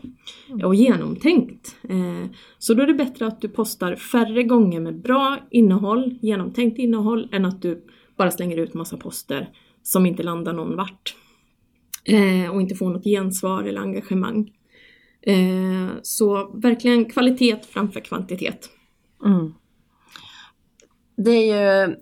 mm. 0.48 0.66
och 0.66 0.74
genomtänkt. 0.74 1.76
Eh, 1.88 2.30
så 2.58 2.74
då 2.74 2.82
är 2.82 2.86
det 2.86 2.94
bättre 2.94 3.26
att 3.26 3.40
du 3.40 3.48
postar 3.48 3.96
färre 3.96 4.42
gånger 4.42 4.80
med 4.80 5.00
bra 5.00 5.38
innehåll, 5.50 6.18
genomtänkt 6.22 6.78
innehåll, 6.78 7.28
än 7.32 7.44
att 7.44 7.62
du 7.62 7.84
bara 8.16 8.30
slänger 8.30 8.56
ut 8.56 8.74
massa 8.74 8.96
poster 8.96 9.48
som 9.82 10.06
inte 10.06 10.22
landar 10.22 10.52
någon 10.52 10.76
vart. 10.76 11.14
Eh, 12.04 12.54
och 12.54 12.60
inte 12.60 12.74
får 12.74 12.90
något 12.90 13.04
gensvar 13.04 13.62
eller 13.62 13.80
engagemang. 13.80 14.52
Eh, 15.22 15.88
så 16.02 16.50
verkligen 16.54 17.04
kvalitet 17.04 17.56
framför 17.72 18.00
kvantitet. 18.00 18.70
Mm 19.24 19.52
det, 21.24 21.30
är 21.30 21.86
ju, 21.86 21.96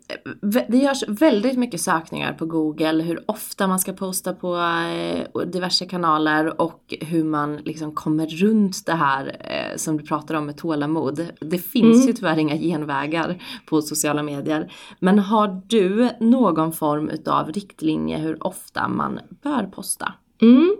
det 0.69 0.77
görs 0.77 1.05
väldigt 1.09 1.59
mycket 1.59 1.81
sökningar 1.81 2.33
på 2.33 2.47
Google 2.47 3.03
hur 3.03 3.31
ofta 3.31 3.67
man 3.67 3.79
ska 3.79 3.93
posta 3.93 4.33
på 4.33 4.57
eh, 4.57 5.41
diverse 5.47 5.87
kanaler 5.87 6.61
och 6.61 6.95
hur 7.01 7.25
man 7.25 7.57
liksom 7.57 7.95
kommer 7.95 8.27
runt 8.27 8.87
det 8.87 8.95
här 8.95 9.37
eh, 9.41 9.77
som 9.77 9.97
du 9.97 10.05
pratar 10.05 10.35
om 10.35 10.47
med 10.47 10.57
tålamod. 10.57 11.27
Det 11.41 11.59
finns 11.59 11.97
mm. 11.97 12.07
ju 12.07 12.13
tyvärr 12.13 12.39
inga 12.39 12.57
genvägar 12.57 13.43
på 13.67 13.83
sociala 13.83 14.23
medier. 14.23 14.73
Men 14.99 15.19
har 15.19 15.63
du 15.67 16.11
någon 16.21 16.73
form 16.73 17.09
utav 17.09 17.53
riktlinje 17.53 18.19
hur 18.19 18.47
ofta 18.47 18.89
man 18.89 19.21
bör 19.43 19.67
posta? 19.67 20.13
Mm. 20.43 20.77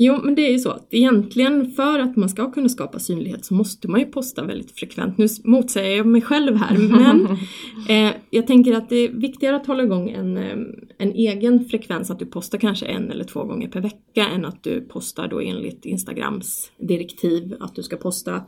Jo, 0.00 0.20
men 0.24 0.34
det 0.34 0.46
är 0.48 0.52
ju 0.52 0.58
så 0.58 0.70
att 0.70 0.86
egentligen 0.90 1.70
för 1.70 1.98
att 1.98 2.16
man 2.16 2.28
ska 2.28 2.50
kunna 2.50 2.68
skapa 2.68 2.98
synlighet 2.98 3.44
så 3.44 3.54
måste 3.54 3.88
man 3.88 4.00
ju 4.00 4.06
posta 4.06 4.44
väldigt 4.44 4.78
frekvent. 4.78 5.18
Nu 5.18 5.26
motsäger 5.44 5.96
jag 5.96 6.06
mig 6.06 6.22
själv 6.22 6.56
här, 6.56 6.78
men 6.88 7.26
eh, 7.88 8.14
jag 8.30 8.46
tänker 8.46 8.72
att 8.72 8.88
det 8.88 8.96
är 8.96 9.08
viktigare 9.08 9.56
att 9.56 9.66
hålla 9.66 9.82
igång 9.82 10.10
en, 10.10 10.36
eh, 10.36 10.56
en 10.98 11.12
egen 11.12 11.64
frekvens, 11.64 12.10
att 12.10 12.18
du 12.18 12.26
postar 12.26 12.58
kanske 12.58 12.86
en 12.86 13.10
eller 13.10 13.24
två 13.24 13.44
gånger 13.44 13.68
per 13.68 13.80
vecka 13.80 14.28
än 14.34 14.44
att 14.44 14.62
du 14.62 14.80
postar 14.80 15.28
då 15.28 15.40
enligt 15.40 15.84
Instagrams 15.84 16.72
direktiv 16.76 17.54
att 17.60 17.74
du 17.74 17.82
ska 17.82 17.96
posta 17.96 18.42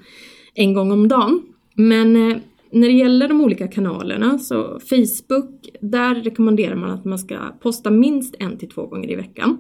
en 0.55 0.75
gång 0.75 0.93
om 0.93 1.09
dagen. 1.09 1.43
Men 1.75 2.31
eh, 2.31 2.37
när 2.73 2.89
det 2.89 2.95
gäller 2.95 3.29
de 3.29 3.41
olika 3.41 3.69
kanalerna 3.69 4.39
så 4.39 4.81
Facebook, 4.81 5.69
där 5.81 6.15
rekommenderar 6.15 6.77
man 6.77 6.91
att 6.91 7.05
man 7.05 7.19
ska 7.19 7.39
posta 7.63 7.91
minst 7.91 8.35
en 8.39 8.59
till 8.59 8.69
två 8.69 8.87
gånger 8.87 9.11
i 9.11 9.17
veckan. 9.17 9.59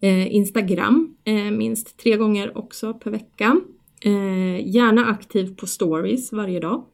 Eh, 0.00 0.34
Instagram 0.34 1.16
eh, 1.24 1.50
minst 1.50 1.98
tre 1.98 2.16
gånger 2.16 2.58
också 2.58 2.94
per 2.94 3.10
vecka. 3.10 3.60
Eh, 4.00 4.68
gärna 4.68 5.06
aktiv 5.06 5.56
på 5.56 5.66
stories 5.66 6.32
varje 6.32 6.60
dag. 6.60 6.84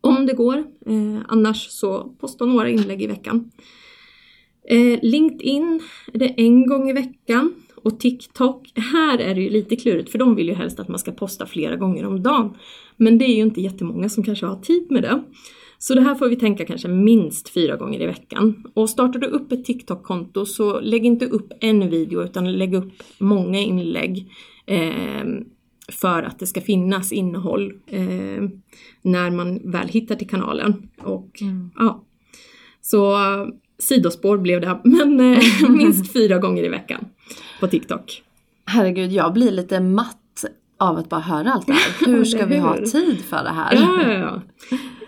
Om 0.00 0.26
det 0.26 0.32
går. 0.32 0.58
Eh, 0.86 1.22
annars 1.28 1.68
så 1.70 2.14
posta 2.20 2.44
några 2.44 2.68
inlägg 2.68 3.02
i 3.02 3.06
veckan. 3.06 3.50
Eh, 4.68 4.98
LinkedIn 5.02 5.80
är 6.12 6.18
det 6.18 6.34
en 6.40 6.66
gång 6.66 6.90
i 6.90 6.92
veckan. 6.92 7.54
Och 7.82 8.00
TikTok, 8.00 8.72
här 8.74 9.18
är 9.18 9.34
det 9.34 9.40
ju 9.40 9.50
lite 9.50 9.76
klurigt 9.76 10.10
för 10.10 10.18
de 10.18 10.34
vill 10.34 10.48
ju 10.48 10.54
helst 10.54 10.80
att 10.80 10.88
man 10.88 10.98
ska 10.98 11.12
posta 11.12 11.46
flera 11.46 11.76
gånger 11.76 12.06
om 12.06 12.22
dagen. 12.22 12.56
Men 12.96 13.18
det 13.18 13.24
är 13.24 13.36
ju 13.36 13.42
inte 13.42 13.60
jättemånga 13.60 14.08
som 14.08 14.24
kanske 14.24 14.46
har 14.46 14.56
tid 14.56 14.90
med 14.90 15.02
det. 15.02 15.22
Så 15.82 15.94
det 15.94 16.00
här 16.00 16.14
får 16.14 16.28
vi 16.28 16.36
tänka 16.36 16.64
kanske 16.64 16.88
minst 16.88 17.48
fyra 17.48 17.76
gånger 17.76 18.00
i 18.00 18.06
veckan. 18.06 18.64
Och 18.74 18.90
startar 18.90 19.18
du 19.18 19.26
upp 19.26 19.52
ett 19.52 19.64
TikTok-konto 19.64 20.46
så 20.46 20.80
lägg 20.80 21.06
inte 21.06 21.26
upp 21.26 21.52
en 21.60 21.90
video 21.90 22.22
utan 22.22 22.52
lägg 22.52 22.74
upp 22.74 22.92
många 23.18 23.58
inlägg. 23.58 24.32
Eh, 24.66 25.24
för 25.88 26.22
att 26.22 26.38
det 26.38 26.46
ska 26.46 26.60
finnas 26.60 27.12
innehåll 27.12 27.72
eh, 27.86 28.48
när 29.02 29.30
man 29.30 29.70
väl 29.70 29.88
hittar 29.88 30.14
till 30.14 30.28
kanalen. 30.28 30.88
Och, 30.98 31.42
mm. 31.42 31.70
ja. 31.78 32.04
Så 32.82 33.16
sidospår 33.78 34.38
blev 34.38 34.60
det, 34.60 34.80
men 34.84 35.20
eh, 35.20 35.70
minst 35.70 36.12
fyra 36.12 36.38
gånger 36.38 36.64
i 36.64 36.68
veckan 36.68 37.04
på 37.60 37.66
TikTok. 37.66 38.22
Herregud, 38.64 39.12
jag 39.12 39.32
blir 39.32 39.50
lite 39.50 39.80
matt 39.80 40.44
av 40.78 40.96
att 40.96 41.08
bara 41.08 41.20
höra 41.20 41.52
allt 41.52 41.66
det 41.66 41.72
här. 41.72 42.06
Hur 42.06 42.24
ska 42.24 42.46
vi 42.46 42.56
ha 42.56 42.76
tid 42.76 43.20
för 43.20 43.44
det 43.44 43.50
här? 43.50 43.74
Ja, 43.74 44.02
ja, 44.02 44.12
ja. 44.12 44.42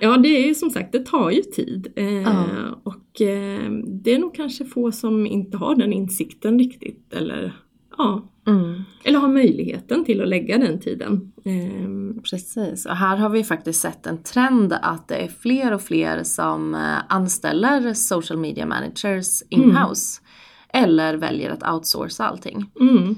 Ja 0.02 0.16
det 0.16 0.28
är 0.28 0.46
ju 0.46 0.54
som 0.54 0.70
sagt, 0.70 0.92
det 0.92 1.06
tar 1.06 1.30
ju 1.30 1.42
tid. 1.42 1.92
Eh, 1.96 2.22
ja. 2.22 2.44
Och 2.82 3.20
eh, 3.20 3.70
det 3.86 4.14
är 4.14 4.18
nog 4.18 4.34
kanske 4.34 4.64
få 4.64 4.92
som 4.92 5.26
inte 5.26 5.56
har 5.56 5.74
den 5.74 5.92
insikten 5.92 6.58
riktigt. 6.58 7.12
Eller, 7.12 7.56
ja. 7.98 8.28
Mm. 8.46 8.82
eller 9.04 9.18
har 9.18 9.28
möjligheten 9.28 10.04
till 10.04 10.20
att 10.22 10.28
lägga 10.28 10.58
den 10.58 10.80
tiden. 10.80 11.32
Eh. 11.44 12.22
Precis, 12.30 12.86
och 12.86 12.96
här 12.96 13.16
har 13.16 13.28
vi 13.28 13.44
faktiskt 13.44 13.80
sett 13.80 14.06
en 14.06 14.22
trend 14.22 14.72
att 14.82 15.08
det 15.08 15.16
är 15.16 15.28
fler 15.28 15.74
och 15.74 15.82
fler 15.82 16.22
som 16.22 16.74
eh, 16.74 16.98
anställer 17.08 17.94
social 17.94 18.38
media 18.38 18.66
managers 18.66 19.42
in-house. 19.48 20.20
Mm. 20.22 20.84
Eller 20.84 21.14
väljer 21.14 21.50
att 21.50 21.74
outsourca 21.74 22.24
allting. 22.24 22.70
Mm. 22.80 23.14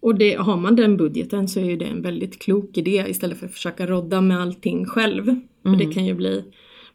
Och 0.00 0.14
det, 0.14 0.34
har 0.34 0.56
man 0.56 0.76
den 0.76 0.96
budgeten 0.96 1.48
så 1.48 1.60
är 1.60 1.76
det 1.76 1.84
en 1.84 2.02
väldigt 2.02 2.42
klok 2.42 2.76
idé 2.76 3.04
istället 3.08 3.38
för 3.38 3.46
att 3.46 3.52
försöka 3.52 3.86
rodda 3.86 4.20
med 4.20 4.40
allting 4.40 4.86
själv. 4.86 5.40
Mm. 5.64 5.72
För 5.72 5.78
det 5.78 5.84
mm. 5.84 5.94
kan 5.94 6.04
ju 6.04 6.14
bli 6.14 6.44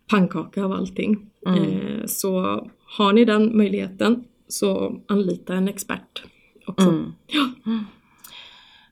pannkaka 0.09 0.63
av 0.63 0.71
allting. 0.71 1.29
Mm. 1.47 1.63
Eh, 1.63 2.05
så 2.05 2.41
har 2.85 3.13
ni 3.13 3.25
den 3.25 3.57
möjligheten 3.57 4.23
så 4.47 4.99
anlita 5.07 5.53
en 5.53 5.67
expert 5.67 6.23
också. 6.67 6.89
Mm. 6.89 7.13
Ja. 7.27 7.79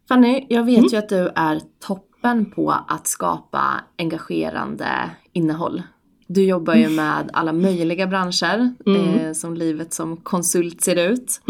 Fanny, 0.07 0.45
jag 0.49 0.63
vet 0.63 0.77
mm. 0.77 0.89
ju 0.91 0.97
att 0.97 1.09
du 1.09 1.31
är 1.35 1.61
toppen 1.87 2.45
på 2.45 2.71
att 2.87 3.07
skapa 3.07 3.83
engagerande 3.97 5.11
innehåll. 5.33 5.81
Du 6.27 6.43
jobbar 6.43 6.75
ju 6.75 6.83
mm. 6.83 6.95
med 6.95 7.29
alla 7.33 7.53
möjliga 7.53 8.07
branscher, 8.07 8.73
eh, 8.85 9.33
som 9.33 9.55
livet 9.55 9.93
som 9.93 10.17
konsult 10.17 10.81
ser 10.81 11.11
ut. 11.11 11.41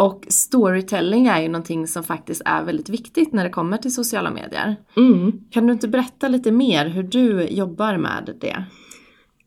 Och 0.00 0.26
storytelling 0.28 1.26
är 1.26 1.42
ju 1.42 1.48
någonting 1.48 1.86
som 1.86 2.04
faktiskt 2.04 2.42
är 2.44 2.64
väldigt 2.64 2.88
viktigt 2.88 3.32
när 3.32 3.44
det 3.44 3.50
kommer 3.50 3.76
till 3.76 3.94
sociala 3.94 4.30
medier. 4.30 4.76
Mm. 4.96 5.32
Kan 5.50 5.66
du 5.66 5.72
inte 5.72 5.88
berätta 5.88 6.28
lite 6.28 6.52
mer 6.52 6.86
hur 6.86 7.02
du 7.02 7.44
jobbar 7.44 7.96
med 7.96 8.36
det? 8.40 8.64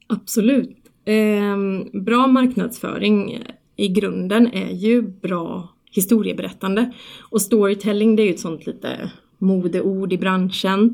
Absolut. 0.07 0.77
Eh, 1.05 1.57
bra 2.01 2.27
marknadsföring 2.27 3.43
i 3.75 3.87
grunden 3.87 4.53
är 4.53 4.71
ju 4.73 5.01
bra 5.01 5.69
historieberättande. 5.91 6.93
Och 7.21 7.41
storytelling 7.41 8.15
det 8.15 8.23
är 8.23 8.25
ju 8.27 8.33
ett 8.33 8.39
sånt 8.39 8.65
lite 8.65 9.11
modeord 9.37 10.13
i 10.13 10.17
branschen. 10.17 10.93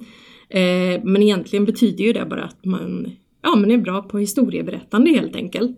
Eh, 0.50 1.04
men 1.04 1.24
egentligen 1.24 1.66
betyder 1.66 2.04
ju 2.04 2.14
det 2.14 2.26
bara 2.26 2.44
att 2.44 2.66
man, 2.66 3.12
ja, 3.42 3.56
man 3.56 3.72
är 3.72 3.78
bra 3.78 4.02
på 4.02 4.20
historieberättande 4.20 5.12
helt 5.12 5.36
enkelt. 5.36 5.78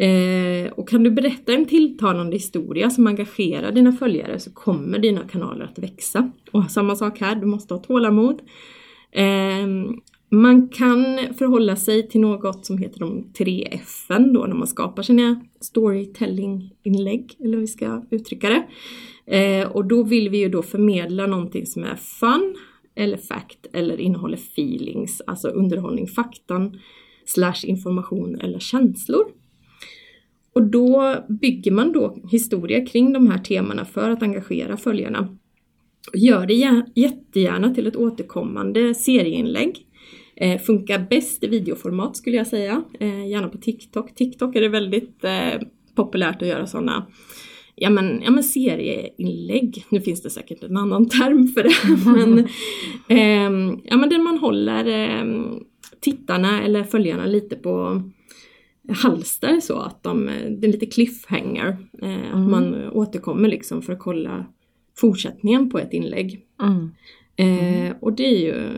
Eh, 0.00 0.72
och 0.72 0.88
kan 0.88 1.02
du 1.02 1.10
berätta 1.10 1.52
en 1.52 1.66
tilltalande 1.66 2.36
historia 2.36 2.90
som 2.90 3.06
engagerar 3.06 3.72
dina 3.72 3.92
följare 3.92 4.38
så 4.38 4.52
kommer 4.52 4.98
dina 4.98 5.20
kanaler 5.28 5.64
att 5.64 5.78
växa. 5.78 6.30
Och 6.52 6.70
samma 6.70 6.96
sak 6.96 7.20
här, 7.20 7.34
du 7.34 7.46
måste 7.46 7.74
ha 7.74 7.80
tålamod. 7.80 8.40
Eh, 9.12 9.66
man 10.30 10.68
kan 10.68 11.18
förhålla 11.38 11.76
sig 11.76 12.08
till 12.08 12.20
något 12.20 12.66
som 12.66 12.78
heter 12.78 13.00
de 13.00 13.32
tre 13.32 13.68
F 13.70 14.06
då 14.08 14.46
när 14.46 14.54
man 14.54 14.66
skapar 14.66 15.02
sina 15.02 15.44
storytelling-inlägg, 15.60 17.36
eller 17.40 17.52
hur 17.52 17.60
vi 17.60 17.66
ska 17.66 18.02
uttrycka 18.10 18.48
det. 18.48 18.66
Eh, 19.36 19.70
och 19.70 19.84
då 19.84 20.02
vill 20.02 20.28
vi 20.28 20.38
ju 20.38 20.48
då 20.48 20.62
förmedla 20.62 21.26
någonting 21.26 21.66
som 21.66 21.84
är 21.84 21.96
fun, 21.96 22.56
eller 22.94 23.16
fact, 23.16 23.66
eller 23.72 24.00
innehåller 24.00 24.36
feelings, 24.36 25.22
alltså 25.26 25.48
underhållning, 25.48 26.06
faktan, 26.06 26.78
slash 27.26 27.64
information 27.64 28.40
eller 28.40 28.58
känslor. 28.58 29.39
Och 30.52 30.62
då 30.62 31.16
bygger 31.28 31.70
man 31.70 31.92
då 31.92 32.18
historia 32.30 32.86
kring 32.86 33.12
de 33.12 33.30
här 33.30 33.38
temana 33.38 33.84
för 33.84 34.10
att 34.10 34.22
engagera 34.22 34.76
följarna. 34.76 35.36
Gör 36.14 36.46
det 36.46 36.84
jättegärna 36.94 37.74
till 37.74 37.86
ett 37.86 37.96
återkommande 37.96 38.94
serieinlägg. 38.94 39.86
Eh, 40.36 40.60
funkar 40.60 41.06
bäst 41.10 41.44
i 41.44 41.46
videoformat 41.46 42.16
skulle 42.16 42.36
jag 42.36 42.46
säga, 42.46 42.82
eh, 43.00 43.28
gärna 43.28 43.48
på 43.48 43.58
TikTok. 43.58 44.14
TikTok 44.14 44.56
är 44.56 44.60
det 44.60 44.68
väldigt 44.68 45.24
eh, 45.24 45.60
populärt 45.94 46.42
att 46.42 46.48
göra 46.48 46.66
sådana 46.66 47.06
ja 47.80 47.90
men, 47.90 48.22
ja 48.24 48.30
men 48.30 48.42
serieinlägg, 48.42 49.84
nu 49.88 50.00
finns 50.00 50.22
det 50.22 50.30
säkert 50.30 50.62
en 50.62 50.76
annan 50.76 51.08
term 51.08 51.48
för 51.48 51.62
det, 51.62 52.06
men, 52.10 52.38
eh, 53.08 53.76
ja, 53.84 53.96
men 53.96 54.08
där 54.08 54.18
man 54.18 54.38
håller 54.38 54.86
eh, 54.86 55.52
tittarna 56.00 56.62
eller 56.62 56.84
följarna 56.84 57.26
lite 57.26 57.56
på 57.56 58.02
halster 58.94 59.60
så 59.60 59.78
att 59.78 60.02
de, 60.02 60.26
det 60.26 60.66
är 60.66 60.72
lite 60.72 60.86
cliffhanger. 60.86 61.88
Eh, 62.02 62.32
mm. 62.32 62.42
Att 62.42 62.50
man 62.50 62.90
återkommer 62.90 63.48
liksom 63.48 63.82
för 63.82 63.92
att 63.92 63.98
kolla 63.98 64.46
fortsättningen 64.96 65.70
på 65.70 65.78
ett 65.78 65.92
inlägg. 65.92 66.46
Mm. 66.62 66.90
Eh, 67.36 67.96
och 68.00 68.12
det 68.12 68.24
är 68.24 68.38
ju 68.38 68.72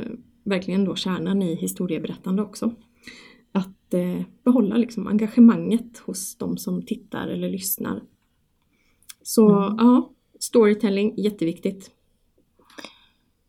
verkligen 0.45 0.85
då 0.85 0.95
kärnan 0.95 1.43
i 1.43 1.55
historieberättande 1.55 2.43
också. 2.43 2.75
Att 3.53 3.95
eh, 3.95 4.23
behålla 4.45 4.77
liksom 4.77 5.07
engagemanget 5.07 5.99
hos 5.99 6.37
de 6.37 6.57
som 6.57 6.83
tittar 6.83 7.29
eller 7.29 7.49
lyssnar. 7.49 8.03
Så 9.23 9.59
mm. 9.59 9.77
ja, 9.79 10.11
storytelling 10.39 11.15
jätteviktigt. 11.17 11.91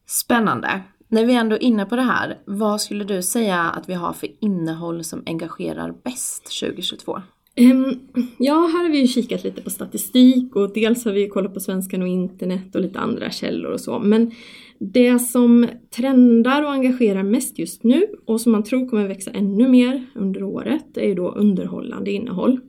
Spännande. 0.05 0.81
När 1.13 1.25
vi 1.25 1.33
ändå 1.33 1.55
är 1.55 1.63
inne 1.63 1.85
på 1.85 1.95
det 1.95 2.01
här, 2.01 2.37
vad 2.45 2.81
skulle 2.81 3.03
du 3.03 3.21
säga 3.21 3.61
att 3.61 3.89
vi 3.89 3.93
har 3.93 4.13
för 4.13 4.29
innehåll 4.39 5.03
som 5.03 5.23
engagerar 5.25 5.93
bäst 6.03 6.59
2022? 6.59 7.13
Um, 7.13 7.21
ehm, 7.55 7.99
ja, 8.37 8.53
här 8.53 8.83
har 8.83 8.91
vi 8.91 8.99
ju 8.99 9.07
kikat 9.07 9.43
lite 9.43 9.61
på 9.61 9.69
statistik 9.69 10.55
och 10.55 10.73
dels 10.73 11.05
har 11.05 11.11
vi 11.11 11.27
kollat 11.27 11.53
på 11.53 11.59
svenskan 11.59 12.01
och 12.01 12.07
internet 12.07 12.75
och 12.75 12.81
lite 12.81 12.99
andra 12.99 13.31
källor 13.31 13.71
och 13.71 13.79
så. 13.79 13.99
Men 13.99 14.31
det 14.79 15.19
som 15.19 15.67
trendar 15.95 16.63
och 16.63 16.71
engagerar 16.71 17.23
mest 17.23 17.59
just 17.59 17.83
nu 17.83 18.07
och 18.25 18.41
som 18.41 18.51
man 18.51 18.63
tror 18.63 18.89
kommer 18.89 19.07
växa 19.07 19.31
ännu 19.31 19.67
mer 19.67 20.05
under 20.15 20.43
året 20.43 20.97
är 20.97 21.07
ju 21.07 21.15
då 21.15 21.29
underhållande 21.29 22.11
innehåll. 22.11 22.59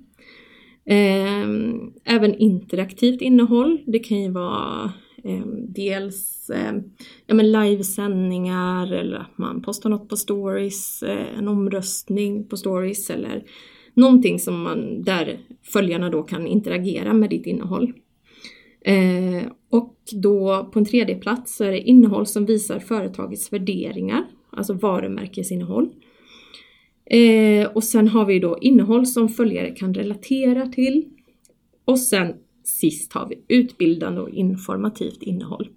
Um, 0.91 1.93
även 2.05 2.35
interaktivt 2.35 3.21
innehåll. 3.21 3.81
Det 3.87 3.99
kan 3.99 4.23
ju 4.23 4.31
vara 4.31 4.93
Ehm, 5.25 5.73
dels 5.73 6.51
ehm, 6.51 6.83
ja, 7.27 7.35
men 7.35 7.53
livesändningar 7.53 8.93
eller 8.93 9.17
att 9.17 9.39
man 9.39 9.63
postar 9.63 9.91
något 9.91 10.09
på 10.09 10.17
stories, 10.17 11.03
eh, 11.03 11.39
en 11.39 11.49
omröstning 11.49 12.49
på 12.49 12.57
stories 12.57 13.11
eller 13.11 13.45
någonting 13.95 14.39
som 14.39 14.63
man, 14.63 15.03
där 15.03 15.39
följarna 15.63 16.11
då 16.11 16.23
kan 16.23 16.47
interagera 16.47 17.13
med 17.13 17.31
ditt 17.31 17.47
innehåll. 17.47 17.93
Eh, 18.81 19.43
och 19.71 19.97
då 20.13 20.71
på 20.73 20.79
en 20.79 20.85
tredje 20.85 21.15
plats 21.15 21.57
så 21.57 21.65
är 21.65 21.71
det 21.71 21.81
innehåll 21.81 22.27
som 22.27 22.47
visar 22.47 22.79
företagets 22.79 23.53
värderingar, 23.53 24.25
alltså 24.51 24.73
varumärkesinnehåll. 24.73 25.89
Eh, 27.07 27.67
och 27.67 27.85
sen 27.85 28.09
har 28.09 28.25
vi 28.25 28.39
då 28.39 28.59
innehåll 28.61 29.07
som 29.07 29.29
följare 29.29 29.71
kan 29.71 29.95
relatera 29.95 30.67
till. 30.67 31.05
Och 31.85 31.99
sen 31.99 32.35
sist 32.65 33.13
har 33.13 33.29
vi 33.29 33.45
utbildande 33.49 34.21
och 34.21 34.31
informativt 34.31 35.23
innehåll. 35.23 35.69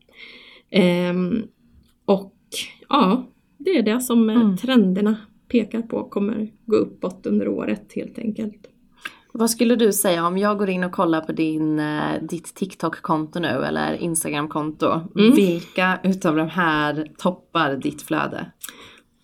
Eh, 0.69 1.13
och 2.05 2.35
ja, 2.89 3.27
det 3.57 3.77
är 3.77 3.83
det 3.83 4.01
som 4.01 4.29
mm. 4.29 4.57
trenderna 4.57 5.15
pekar 5.47 5.81
på 5.81 6.03
kommer 6.03 6.51
gå 6.65 6.75
uppåt 6.75 7.25
under 7.25 7.47
året 7.47 7.93
helt 7.95 8.19
enkelt. 8.19 8.67
Vad 9.31 9.49
skulle 9.49 9.75
du 9.75 9.93
säga 9.93 10.27
om 10.27 10.37
jag 10.37 10.57
går 10.57 10.69
in 10.69 10.83
och 10.83 10.91
kollar 10.91 11.21
på 11.21 11.31
din, 11.31 11.79
eh, 11.79 12.21
ditt 12.21 12.55
TikTok-konto 12.55 13.39
nu 13.39 13.47
eller 13.47 13.93
Instagram-konto. 13.93 15.01
Mm. 15.15 15.35
Vilka 15.35 15.99
utav 16.03 16.35
de 16.35 16.49
här 16.49 17.07
toppar 17.17 17.75
ditt 17.75 18.01
flöde? 18.01 18.51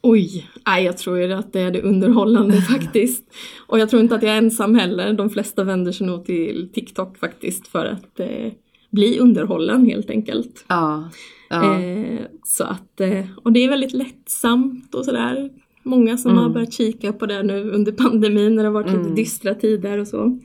Oj, 0.05 0.47
nej, 0.67 0.85
jag 0.85 0.97
tror 0.97 1.19
ju 1.19 1.33
att 1.33 1.53
det 1.53 1.61
är 1.61 1.71
det 1.71 1.81
underhållande 1.81 2.61
faktiskt. 2.61 3.33
Och 3.67 3.79
jag 3.79 3.89
tror 3.89 4.01
inte 4.01 4.15
att 4.15 4.23
jag 4.23 4.33
är 4.33 4.37
ensam 4.37 4.75
heller. 4.75 5.13
De 5.13 5.29
flesta 5.29 5.63
vänder 5.63 5.91
sig 5.91 6.07
nog 6.07 6.25
till 6.25 6.69
TikTok 6.73 7.17
faktiskt 7.17 7.67
för 7.67 7.85
att 7.85 8.19
eh, 8.19 8.51
bli 8.91 9.19
underhållen 9.19 9.85
helt 9.85 10.09
enkelt. 10.09 10.65
Ja, 10.67 11.09
ja. 11.49 11.79
Eh, 11.79 12.19
så 12.43 12.63
att, 12.63 13.01
eh, 13.01 13.25
och 13.43 13.51
det 13.51 13.63
är 13.63 13.69
väldigt 13.69 13.93
lättsamt 13.93 14.95
och 14.95 15.05
sådär. 15.05 15.49
Många 15.83 16.17
som 16.17 16.31
mm. 16.31 16.43
har 16.43 16.49
börjat 16.49 16.73
kika 16.73 17.13
på 17.13 17.25
det 17.25 17.43
nu 17.43 17.71
under 17.71 17.91
pandemin 17.91 18.55
när 18.55 18.63
det 18.63 18.69
har 18.69 18.73
varit 18.73 18.87
mm. 18.87 19.01
lite 19.01 19.15
dystra 19.15 19.55
tider 19.55 19.97
och 19.97 20.07
så. 20.07 20.39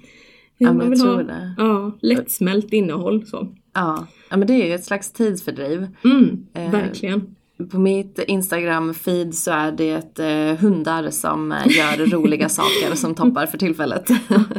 Ja, 0.58 0.72
man 0.72 0.90
vill 0.90 1.00
ha. 1.00 1.22
Ja, 1.56 1.98
lättsmält 2.00 2.72
innehåll 2.72 3.26
så. 3.26 3.54
Ja. 3.74 4.06
ja, 4.30 4.36
men 4.36 4.46
det 4.46 4.54
är 4.54 4.66
ju 4.66 4.74
ett 4.74 4.84
slags 4.84 5.12
tidsfördriv. 5.12 5.86
Mm, 6.04 6.46
eh, 6.54 6.70
verkligen. 6.70 7.34
På 7.70 7.78
mitt 7.78 8.18
Instagram-feed 8.18 9.32
så 9.32 9.50
är 9.50 9.72
det 9.72 10.18
eh, 10.18 10.56
hundar 10.56 11.10
som 11.10 11.52
eh, 11.52 11.66
gör 11.66 12.06
roliga 12.10 12.48
saker 12.48 12.94
som 12.94 13.14
toppar 13.14 13.46
för 13.46 13.58
tillfället. 13.58 14.08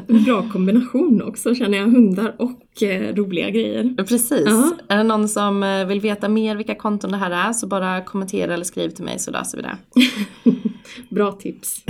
Bra 0.25 0.49
kombination 0.51 1.21
också 1.21 1.55
känner 1.55 1.77
jag, 1.77 1.85
hundar 1.85 2.35
och 2.39 2.83
eh, 2.83 3.15
roliga 3.15 3.49
grejer. 3.49 3.95
Precis. 3.97 4.47
Uh 4.47 4.53
-huh. 4.53 4.71
Är 4.87 4.97
det 4.97 5.03
någon 5.03 5.29
som 5.29 5.85
vill 5.87 5.99
veta 5.99 6.29
mer 6.29 6.55
vilka 6.55 6.75
konton 6.75 7.11
det 7.11 7.17
här 7.17 7.49
är 7.49 7.53
så 7.53 7.67
bara 7.67 8.03
kommentera 8.03 8.53
eller 8.53 8.65
skriv 8.65 8.89
till 8.89 9.05
mig 9.05 9.19
så 9.19 9.31
löser 9.31 9.57
vi 9.57 9.63
det. 9.63 9.77
bra 11.15 11.31
tips. 11.31 11.83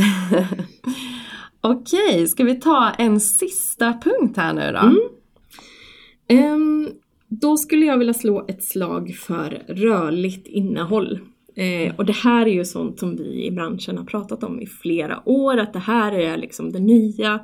Okej, 1.61 2.27
ska 2.27 2.43
vi 2.43 2.55
ta 2.55 2.89
en 2.89 3.19
sista 3.19 3.93
punkt 4.03 4.37
här 4.37 4.53
nu 4.53 4.71
då? 4.71 4.79
Mm. 4.79 6.53
Um, 6.53 6.89
då 7.29 7.57
skulle 7.57 7.85
jag 7.85 7.97
vilja 7.97 8.13
slå 8.13 8.45
ett 8.47 8.63
slag 8.63 9.15
för 9.15 9.63
rörligt 9.67 10.47
innehåll. 10.47 11.19
Eh, 11.55 11.95
och 11.95 12.05
det 12.05 12.15
här 12.15 12.45
är 12.45 12.53
ju 12.53 12.65
sånt 12.65 12.99
som 12.99 13.15
vi 13.15 13.45
i 13.45 13.51
branschen 13.51 13.97
har 13.97 14.05
pratat 14.05 14.43
om 14.43 14.61
i 14.61 14.65
flera 14.65 15.21
år, 15.25 15.57
att 15.57 15.73
det 15.73 15.79
här 15.79 16.11
är 16.11 16.37
liksom 16.37 16.71
det 16.71 16.79
nya. 16.79 17.39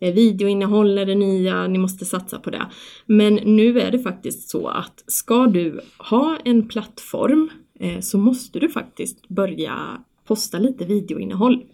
Eh, 0.00 0.14
videoinnehåll 0.14 0.98
är 0.98 1.06
det 1.06 1.14
nya, 1.14 1.66
ni 1.66 1.78
måste 1.78 2.04
satsa 2.04 2.38
på 2.38 2.50
det. 2.50 2.66
Men 3.06 3.34
nu 3.34 3.80
är 3.80 3.90
det 3.90 3.98
faktiskt 3.98 4.48
så 4.48 4.68
att 4.68 5.04
ska 5.06 5.46
du 5.46 5.80
ha 5.98 6.38
en 6.44 6.68
plattform 6.68 7.50
eh, 7.80 8.00
så 8.00 8.18
måste 8.18 8.58
du 8.58 8.68
faktiskt 8.68 9.28
börja 9.28 9.76
posta 10.26 10.58
lite 10.58 10.84
videoinnehåll. 10.84 11.64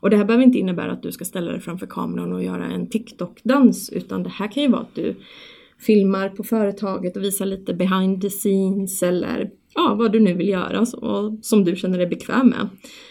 Och 0.00 0.10
det 0.10 0.16
här 0.16 0.24
behöver 0.24 0.44
inte 0.44 0.58
innebära 0.58 0.92
att 0.92 1.02
du 1.02 1.12
ska 1.12 1.24
ställa 1.24 1.50
dig 1.50 1.60
framför 1.60 1.86
kameran 1.86 2.32
och 2.32 2.44
göra 2.44 2.66
en 2.66 2.86
TikTok-dans 2.86 3.92
utan 3.92 4.22
det 4.22 4.30
här 4.30 4.52
kan 4.52 4.62
ju 4.62 4.68
vara 4.68 4.80
att 4.80 4.94
du 4.94 5.16
filmar 5.86 6.28
på 6.28 6.44
företaget 6.44 7.16
och 7.16 7.22
visar 7.22 7.46
lite 7.46 7.74
behind 7.74 8.22
the 8.22 8.30
scenes 8.30 9.02
eller 9.02 9.50
ja, 9.74 9.94
vad 9.98 10.12
du 10.12 10.20
nu 10.20 10.34
vill 10.34 10.48
göra 10.48 10.80
och 10.80 11.38
som 11.42 11.64
du 11.64 11.76
känner 11.76 11.98
dig 11.98 12.06
bekväm 12.06 12.48
med. 12.48 12.68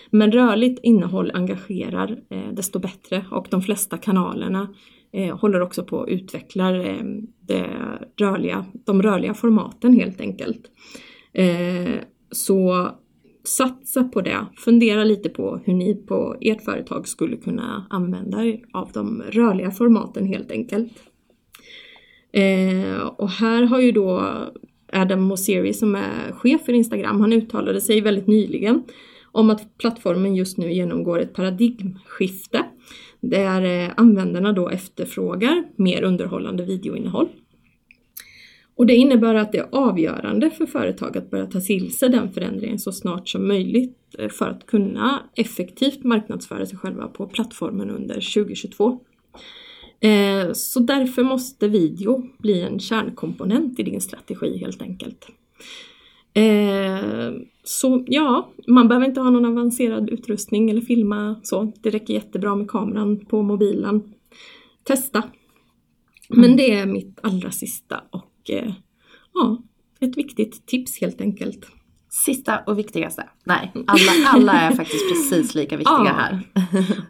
Men 0.09 0.31
rörligt 0.31 0.79
innehåll 0.83 1.31
engagerar 1.33 2.19
eh, 2.29 2.53
desto 2.53 2.79
bättre 2.79 3.25
och 3.31 3.47
de 3.49 3.61
flesta 3.61 3.97
kanalerna 3.97 4.73
eh, 5.13 5.37
håller 5.37 5.61
också 5.61 5.83
på 5.83 6.01
att 6.01 6.09
utveckla 6.09 6.75
eh, 6.77 7.03
det 7.39 7.65
rörliga, 8.17 8.65
de 8.85 9.01
rörliga 9.01 9.33
formaten 9.33 9.93
helt 9.93 10.21
enkelt. 10.21 10.61
Eh, 11.33 11.95
så 12.31 12.89
satsa 13.43 14.03
på 14.03 14.21
det. 14.21 14.45
Fundera 14.57 15.03
lite 15.03 15.29
på 15.29 15.61
hur 15.65 15.73
ni 15.73 15.95
på 15.95 16.35
ert 16.41 16.61
företag 16.61 17.07
skulle 17.07 17.37
kunna 17.37 17.87
använda 17.89 18.45
er 18.45 18.61
av 18.73 18.91
de 18.93 19.21
rörliga 19.21 19.71
formaten 19.71 20.27
helt 20.27 20.51
enkelt. 20.51 20.93
Eh, 22.33 23.01
och 23.01 23.29
här 23.29 23.63
har 23.63 23.79
ju 23.79 23.91
då 23.91 24.35
Adam 24.93 25.21
Mosseri 25.21 25.73
som 25.73 25.95
är 25.95 26.31
chef 26.31 26.65
för 26.65 26.73
Instagram, 26.73 27.21
han 27.21 27.33
uttalade 27.33 27.81
sig 27.81 28.01
väldigt 28.01 28.27
nyligen 28.27 28.83
om 29.31 29.49
att 29.49 29.77
plattformen 29.77 30.35
just 30.35 30.57
nu 30.57 30.73
genomgår 30.73 31.19
ett 31.19 31.33
paradigmskifte 31.33 32.65
där 33.19 33.61
eh, 33.61 33.91
användarna 33.97 34.53
då 34.53 34.69
efterfrågar 34.69 35.63
mer 35.75 36.03
underhållande 36.03 36.65
videoinnehåll. 36.65 37.29
Och 38.75 38.85
det 38.85 38.95
innebär 38.95 39.35
att 39.35 39.51
det 39.51 39.57
är 39.57 39.67
avgörande 39.71 40.49
för 40.49 40.65
företag 40.65 41.17
att 41.17 41.29
börja 41.29 41.45
ta 41.45 41.59
till 41.59 41.93
sig 41.97 42.09
den 42.09 42.31
förändringen 42.31 42.79
så 42.79 42.91
snart 42.91 43.29
som 43.29 43.47
möjligt 43.47 43.97
eh, 44.19 44.29
för 44.29 44.45
att 44.45 44.65
kunna 44.65 45.29
effektivt 45.35 46.03
marknadsföra 46.03 46.65
sig 46.65 46.77
själva 46.77 47.07
på 47.07 47.27
plattformen 47.27 47.89
under 47.89 48.13
2022. 48.13 48.99
Eh, 50.01 50.53
så 50.53 50.79
därför 50.79 51.23
måste 51.23 51.67
video 51.67 52.23
bli 52.39 52.61
en 52.61 52.79
kärnkomponent 52.79 53.79
i 53.79 53.83
din 53.83 54.01
strategi 54.01 54.57
helt 54.57 54.81
enkelt. 54.81 55.27
Eh, 56.33 57.31
så 57.63 58.03
ja, 58.07 58.53
man 58.67 58.87
behöver 58.87 59.07
inte 59.07 59.21
ha 59.21 59.29
någon 59.29 59.45
avancerad 59.45 60.09
utrustning 60.09 60.69
eller 60.69 60.81
filma 60.81 61.35
så. 61.43 61.73
Det 61.81 61.89
räcker 61.89 62.13
jättebra 62.13 62.55
med 62.55 62.67
kameran 62.67 63.25
på 63.25 63.41
mobilen. 63.41 64.13
Testa! 64.83 65.23
Men 66.29 66.45
mm. 66.45 66.57
det 66.57 66.71
är 66.71 66.85
mitt 66.85 67.19
allra 67.23 67.51
sista 67.51 68.03
och 68.11 68.49
eh, 68.49 68.73
ja, 69.33 69.63
ett 69.99 70.17
viktigt 70.17 70.67
tips 70.67 71.01
helt 71.01 71.21
enkelt. 71.21 71.67
Sista 72.25 72.59
och 72.59 72.79
viktigaste. 72.79 73.29
Nej, 73.43 73.71
alla, 73.73 74.11
alla 74.25 74.53
är 74.53 74.71
faktiskt 74.75 75.09
precis 75.09 75.55
lika 75.55 75.77
viktiga 75.77 75.95
ja. 76.05 76.13
här. 76.13 76.39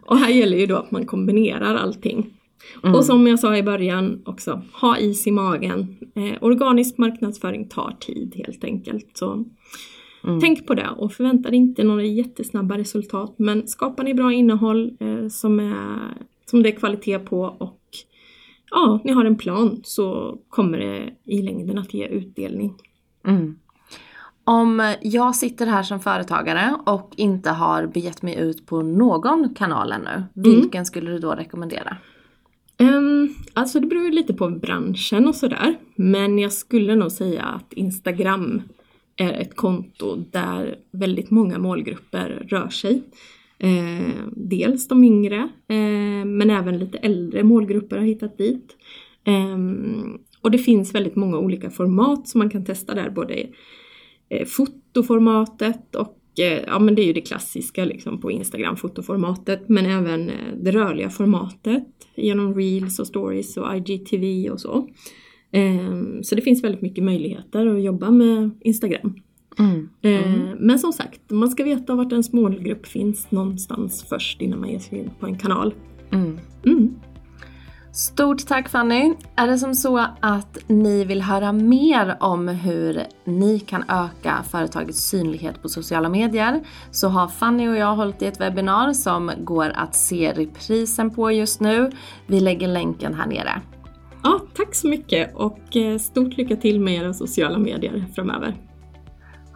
och 0.06 0.18
här 0.18 0.30
gäller 0.30 0.56
ju 0.56 0.66
då 0.66 0.76
att 0.76 0.90
man 0.90 1.06
kombinerar 1.06 1.74
allting. 1.74 2.30
Mm. 2.82 2.94
Och 2.94 3.04
som 3.04 3.26
jag 3.26 3.38
sa 3.38 3.56
i 3.56 3.62
början 3.62 4.22
också, 4.24 4.62
ha 4.72 4.98
is 4.98 5.26
i 5.26 5.30
magen. 5.30 5.96
Eh, 6.14 6.42
organisk 6.42 6.98
marknadsföring 6.98 7.68
tar 7.68 7.96
tid 8.00 8.34
helt 8.46 8.64
enkelt. 8.64 9.10
Så 9.14 9.44
mm. 10.24 10.40
Tänk 10.40 10.66
på 10.66 10.74
det 10.74 10.88
och 10.88 11.12
förvänta 11.12 11.50
dig 11.50 11.58
inte 11.58 11.84
några 11.84 12.02
jättesnabba 12.02 12.78
resultat 12.78 13.34
men 13.36 13.68
skapar 13.68 14.04
ni 14.04 14.14
bra 14.14 14.32
innehåll 14.32 14.96
eh, 15.00 15.28
som, 15.28 15.60
är, 15.60 15.98
som 16.50 16.62
det 16.62 16.68
är 16.68 16.76
kvalitet 16.76 17.18
på 17.18 17.40
och 17.40 17.80
ja, 18.70 19.00
ni 19.04 19.12
har 19.12 19.24
en 19.24 19.38
plan 19.38 19.80
så 19.84 20.38
kommer 20.48 20.78
det 20.78 21.14
i 21.24 21.42
längden 21.42 21.78
att 21.78 21.94
ge 21.94 22.06
utdelning. 22.06 22.74
Mm. 23.26 23.58
Om 24.44 24.94
jag 25.00 25.36
sitter 25.36 25.66
här 25.66 25.82
som 25.82 26.00
företagare 26.00 26.76
och 26.86 27.12
inte 27.16 27.50
har 27.50 27.86
begett 27.86 28.22
mig 28.22 28.38
ut 28.38 28.66
på 28.66 28.82
någon 28.82 29.54
kanal 29.54 29.92
ännu, 29.92 30.10
mm. 30.10 30.26
vilken 30.34 30.86
skulle 30.86 31.10
du 31.10 31.18
då 31.18 31.30
rekommendera? 31.30 31.96
Um, 32.82 33.34
alltså 33.52 33.80
det 33.80 33.86
beror 33.86 34.04
ju 34.04 34.10
lite 34.10 34.34
på 34.34 34.48
branschen 34.48 35.26
och 35.26 35.34
sådär. 35.34 35.76
Men 35.96 36.38
jag 36.38 36.52
skulle 36.52 36.94
nog 36.94 37.12
säga 37.12 37.42
att 37.42 37.72
Instagram 37.72 38.62
är 39.16 39.32
ett 39.32 39.56
konto 39.56 40.16
där 40.16 40.78
väldigt 40.90 41.30
många 41.30 41.58
målgrupper 41.58 42.46
rör 42.48 42.68
sig. 42.68 43.02
Eh, 43.58 44.24
dels 44.32 44.88
de 44.88 45.04
yngre, 45.04 45.48
eh, 45.68 46.24
men 46.24 46.50
även 46.50 46.78
lite 46.78 46.98
äldre 46.98 47.42
målgrupper 47.42 47.96
har 47.96 48.04
hittat 48.04 48.38
dit. 48.38 48.76
Eh, 49.24 49.58
och 50.40 50.50
det 50.50 50.58
finns 50.58 50.94
väldigt 50.94 51.16
många 51.16 51.38
olika 51.38 51.70
format 51.70 52.28
som 52.28 52.38
man 52.38 52.50
kan 52.50 52.64
testa 52.64 52.94
där, 52.94 53.10
både 53.10 53.46
eh, 54.28 54.46
fotoformatet 54.46 55.94
och 55.94 56.21
ja 56.34 56.78
men 56.78 56.94
det 56.94 57.02
är 57.02 57.06
ju 57.06 57.12
det 57.12 57.20
klassiska 57.20 57.84
liksom 57.84 58.20
på 58.20 58.30
Instagram, 58.30 58.76
fotoformatet, 58.76 59.68
men 59.68 59.86
även 59.86 60.28
eh, 60.28 60.34
det 60.62 60.70
rörliga 60.70 61.10
formatet 61.10 61.84
genom 62.14 62.54
reels 62.54 62.98
och 62.98 63.06
stories 63.06 63.56
och 63.56 63.76
IGTV 63.76 64.50
och 64.50 64.60
så. 64.60 64.88
Ehm, 65.52 66.22
så 66.22 66.34
det 66.34 66.42
finns 66.42 66.64
väldigt 66.64 66.82
mycket 66.82 67.04
möjligheter 67.04 67.66
att 67.66 67.82
jobba 67.82 68.10
med 68.10 68.50
Instagram. 68.60 69.14
Mm. 69.58 69.88
Ehm, 70.02 70.34
mm. 70.34 70.56
Men 70.58 70.78
som 70.78 70.92
sagt, 70.92 71.30
man 71.30 71.50
ska 71.50 71.64
veta 71.64 71.94
vart 71.94 72.12
ens 72.12 72.32
målgrupp 72.32 72.86
finns 72.86 73.30
någonstans 73.30 74.06
först 74.08 74.40
innan 74.42 74.60
man 74.60 74.70
ger 74.70 74.78
sig 74.78 74.98
in 74.98 75.10
på 75.20 75.26
en 75.26 75.38
kanal. 75.38 75.74
Mm. 76.12 76.38
Stort 77.94 78.46
tack 78.46 78.68
Fanny! 78.68 79.14
Är 79.36 79.46
det 79.46 79.58
som 79.58 79.74
så 79.74 80.06
att 80.20 80.58
ni 80.66 81.04
vill 81.04 81.22
höra 81.22 81.52
mer 81.52 82.16
om 82.20 82.48
hur 82.48 83.06
ni 83.24 83.60
kan 83.60 83.84
öka 83.88 84.44
företagets 84.50 84.98
synlighet 84.98 85.62
på 85.62 85.68
sociala 85.68 86.08
medier 86.08 86.64
så 86.90 87.08
har 87.08 87.28
Fanny 87.28 87.68
och 87.68 87.76
jag 87.76 87.96
hållit 87.96 88.22
i 88.22 88.26
ett 88.26 88.40
webbinar 88.40 88.92
som 88.92 89.30
går 89.38 89.72
att 89.74 89.94
se 89.94 90.32
reprisen 90.32 91.10
på 91.10 91.32
just 91.32 91.60
nu. 91.60 91.90
Vi 92.26 92.40
lägger 92.40 92.68
länken 92.68 93.14
här 93.14 93.26
nere. 93.26 93.60
Ja, 94.22 94.40
tack 94.54 94.74
så 94.74 94.88
mycket 94.88 95.34
och 95.34 95.76
eh, 95.76 95.98
stort 95.98 96.36
lycka 96.36 96.56
till 96.56 96.80
med 96.80 96.94
era 96.94 97.14
sociala 97.14 97.58
medier 97.58 98.04
framöver. 98.14 98.56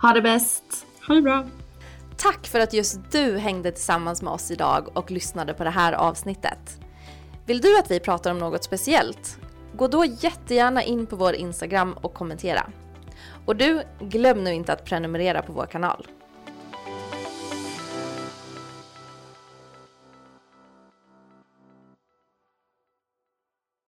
Ha 0.02 0.12
det 0.12 0.22
bäst! 0.22 0.86
Ha 1.08 1.14
det 1.14 1.22
bra! 1.22 1.44
Tack 2.16 2.46
för 2.46 2.60
att 2.60 2.72
just 2.72 3.12
du 3.12 3.38
hängde 3.38 3.72
tillsammans 3.72 4.22
med 4.22 4.32
oss 4.32 4.50
idag 4.50 4.88
och 4.94 5.10
lyssnade 5.10 5.54
på 5.54 5.64
det 5.64 5.70
här 5.70 5.92
avsnittet. 5.92 6.85
Vill 7.46 7.60
du 7.60 7.78
att 7.78 7.90
vi 7.90 8.00
pratar 8.00 8.30
om 8.30 8.38
något 8.38 8.64
speciellt? 8.64 9.38
Gå 9.72 9.88
då 9.88 10.04
jättegärna 10.04 10.82
in 10.82 11.06
på 11.06 11.16
vår 11.16 11.34
Instagram 11.34 11.92
och 11.92 12.14
kommentera. 12.14 12.70
Och 13.44 13.56
du, 13.56 13.82
glöm 14.00 14.44
nu 14.44 14.54
inte 14.54 14.72
att 14.72 14.84
prenumerera 14.84 15.42
på 15.42 15.52
vår 15.52 15.66
kanal. 15.66 16.06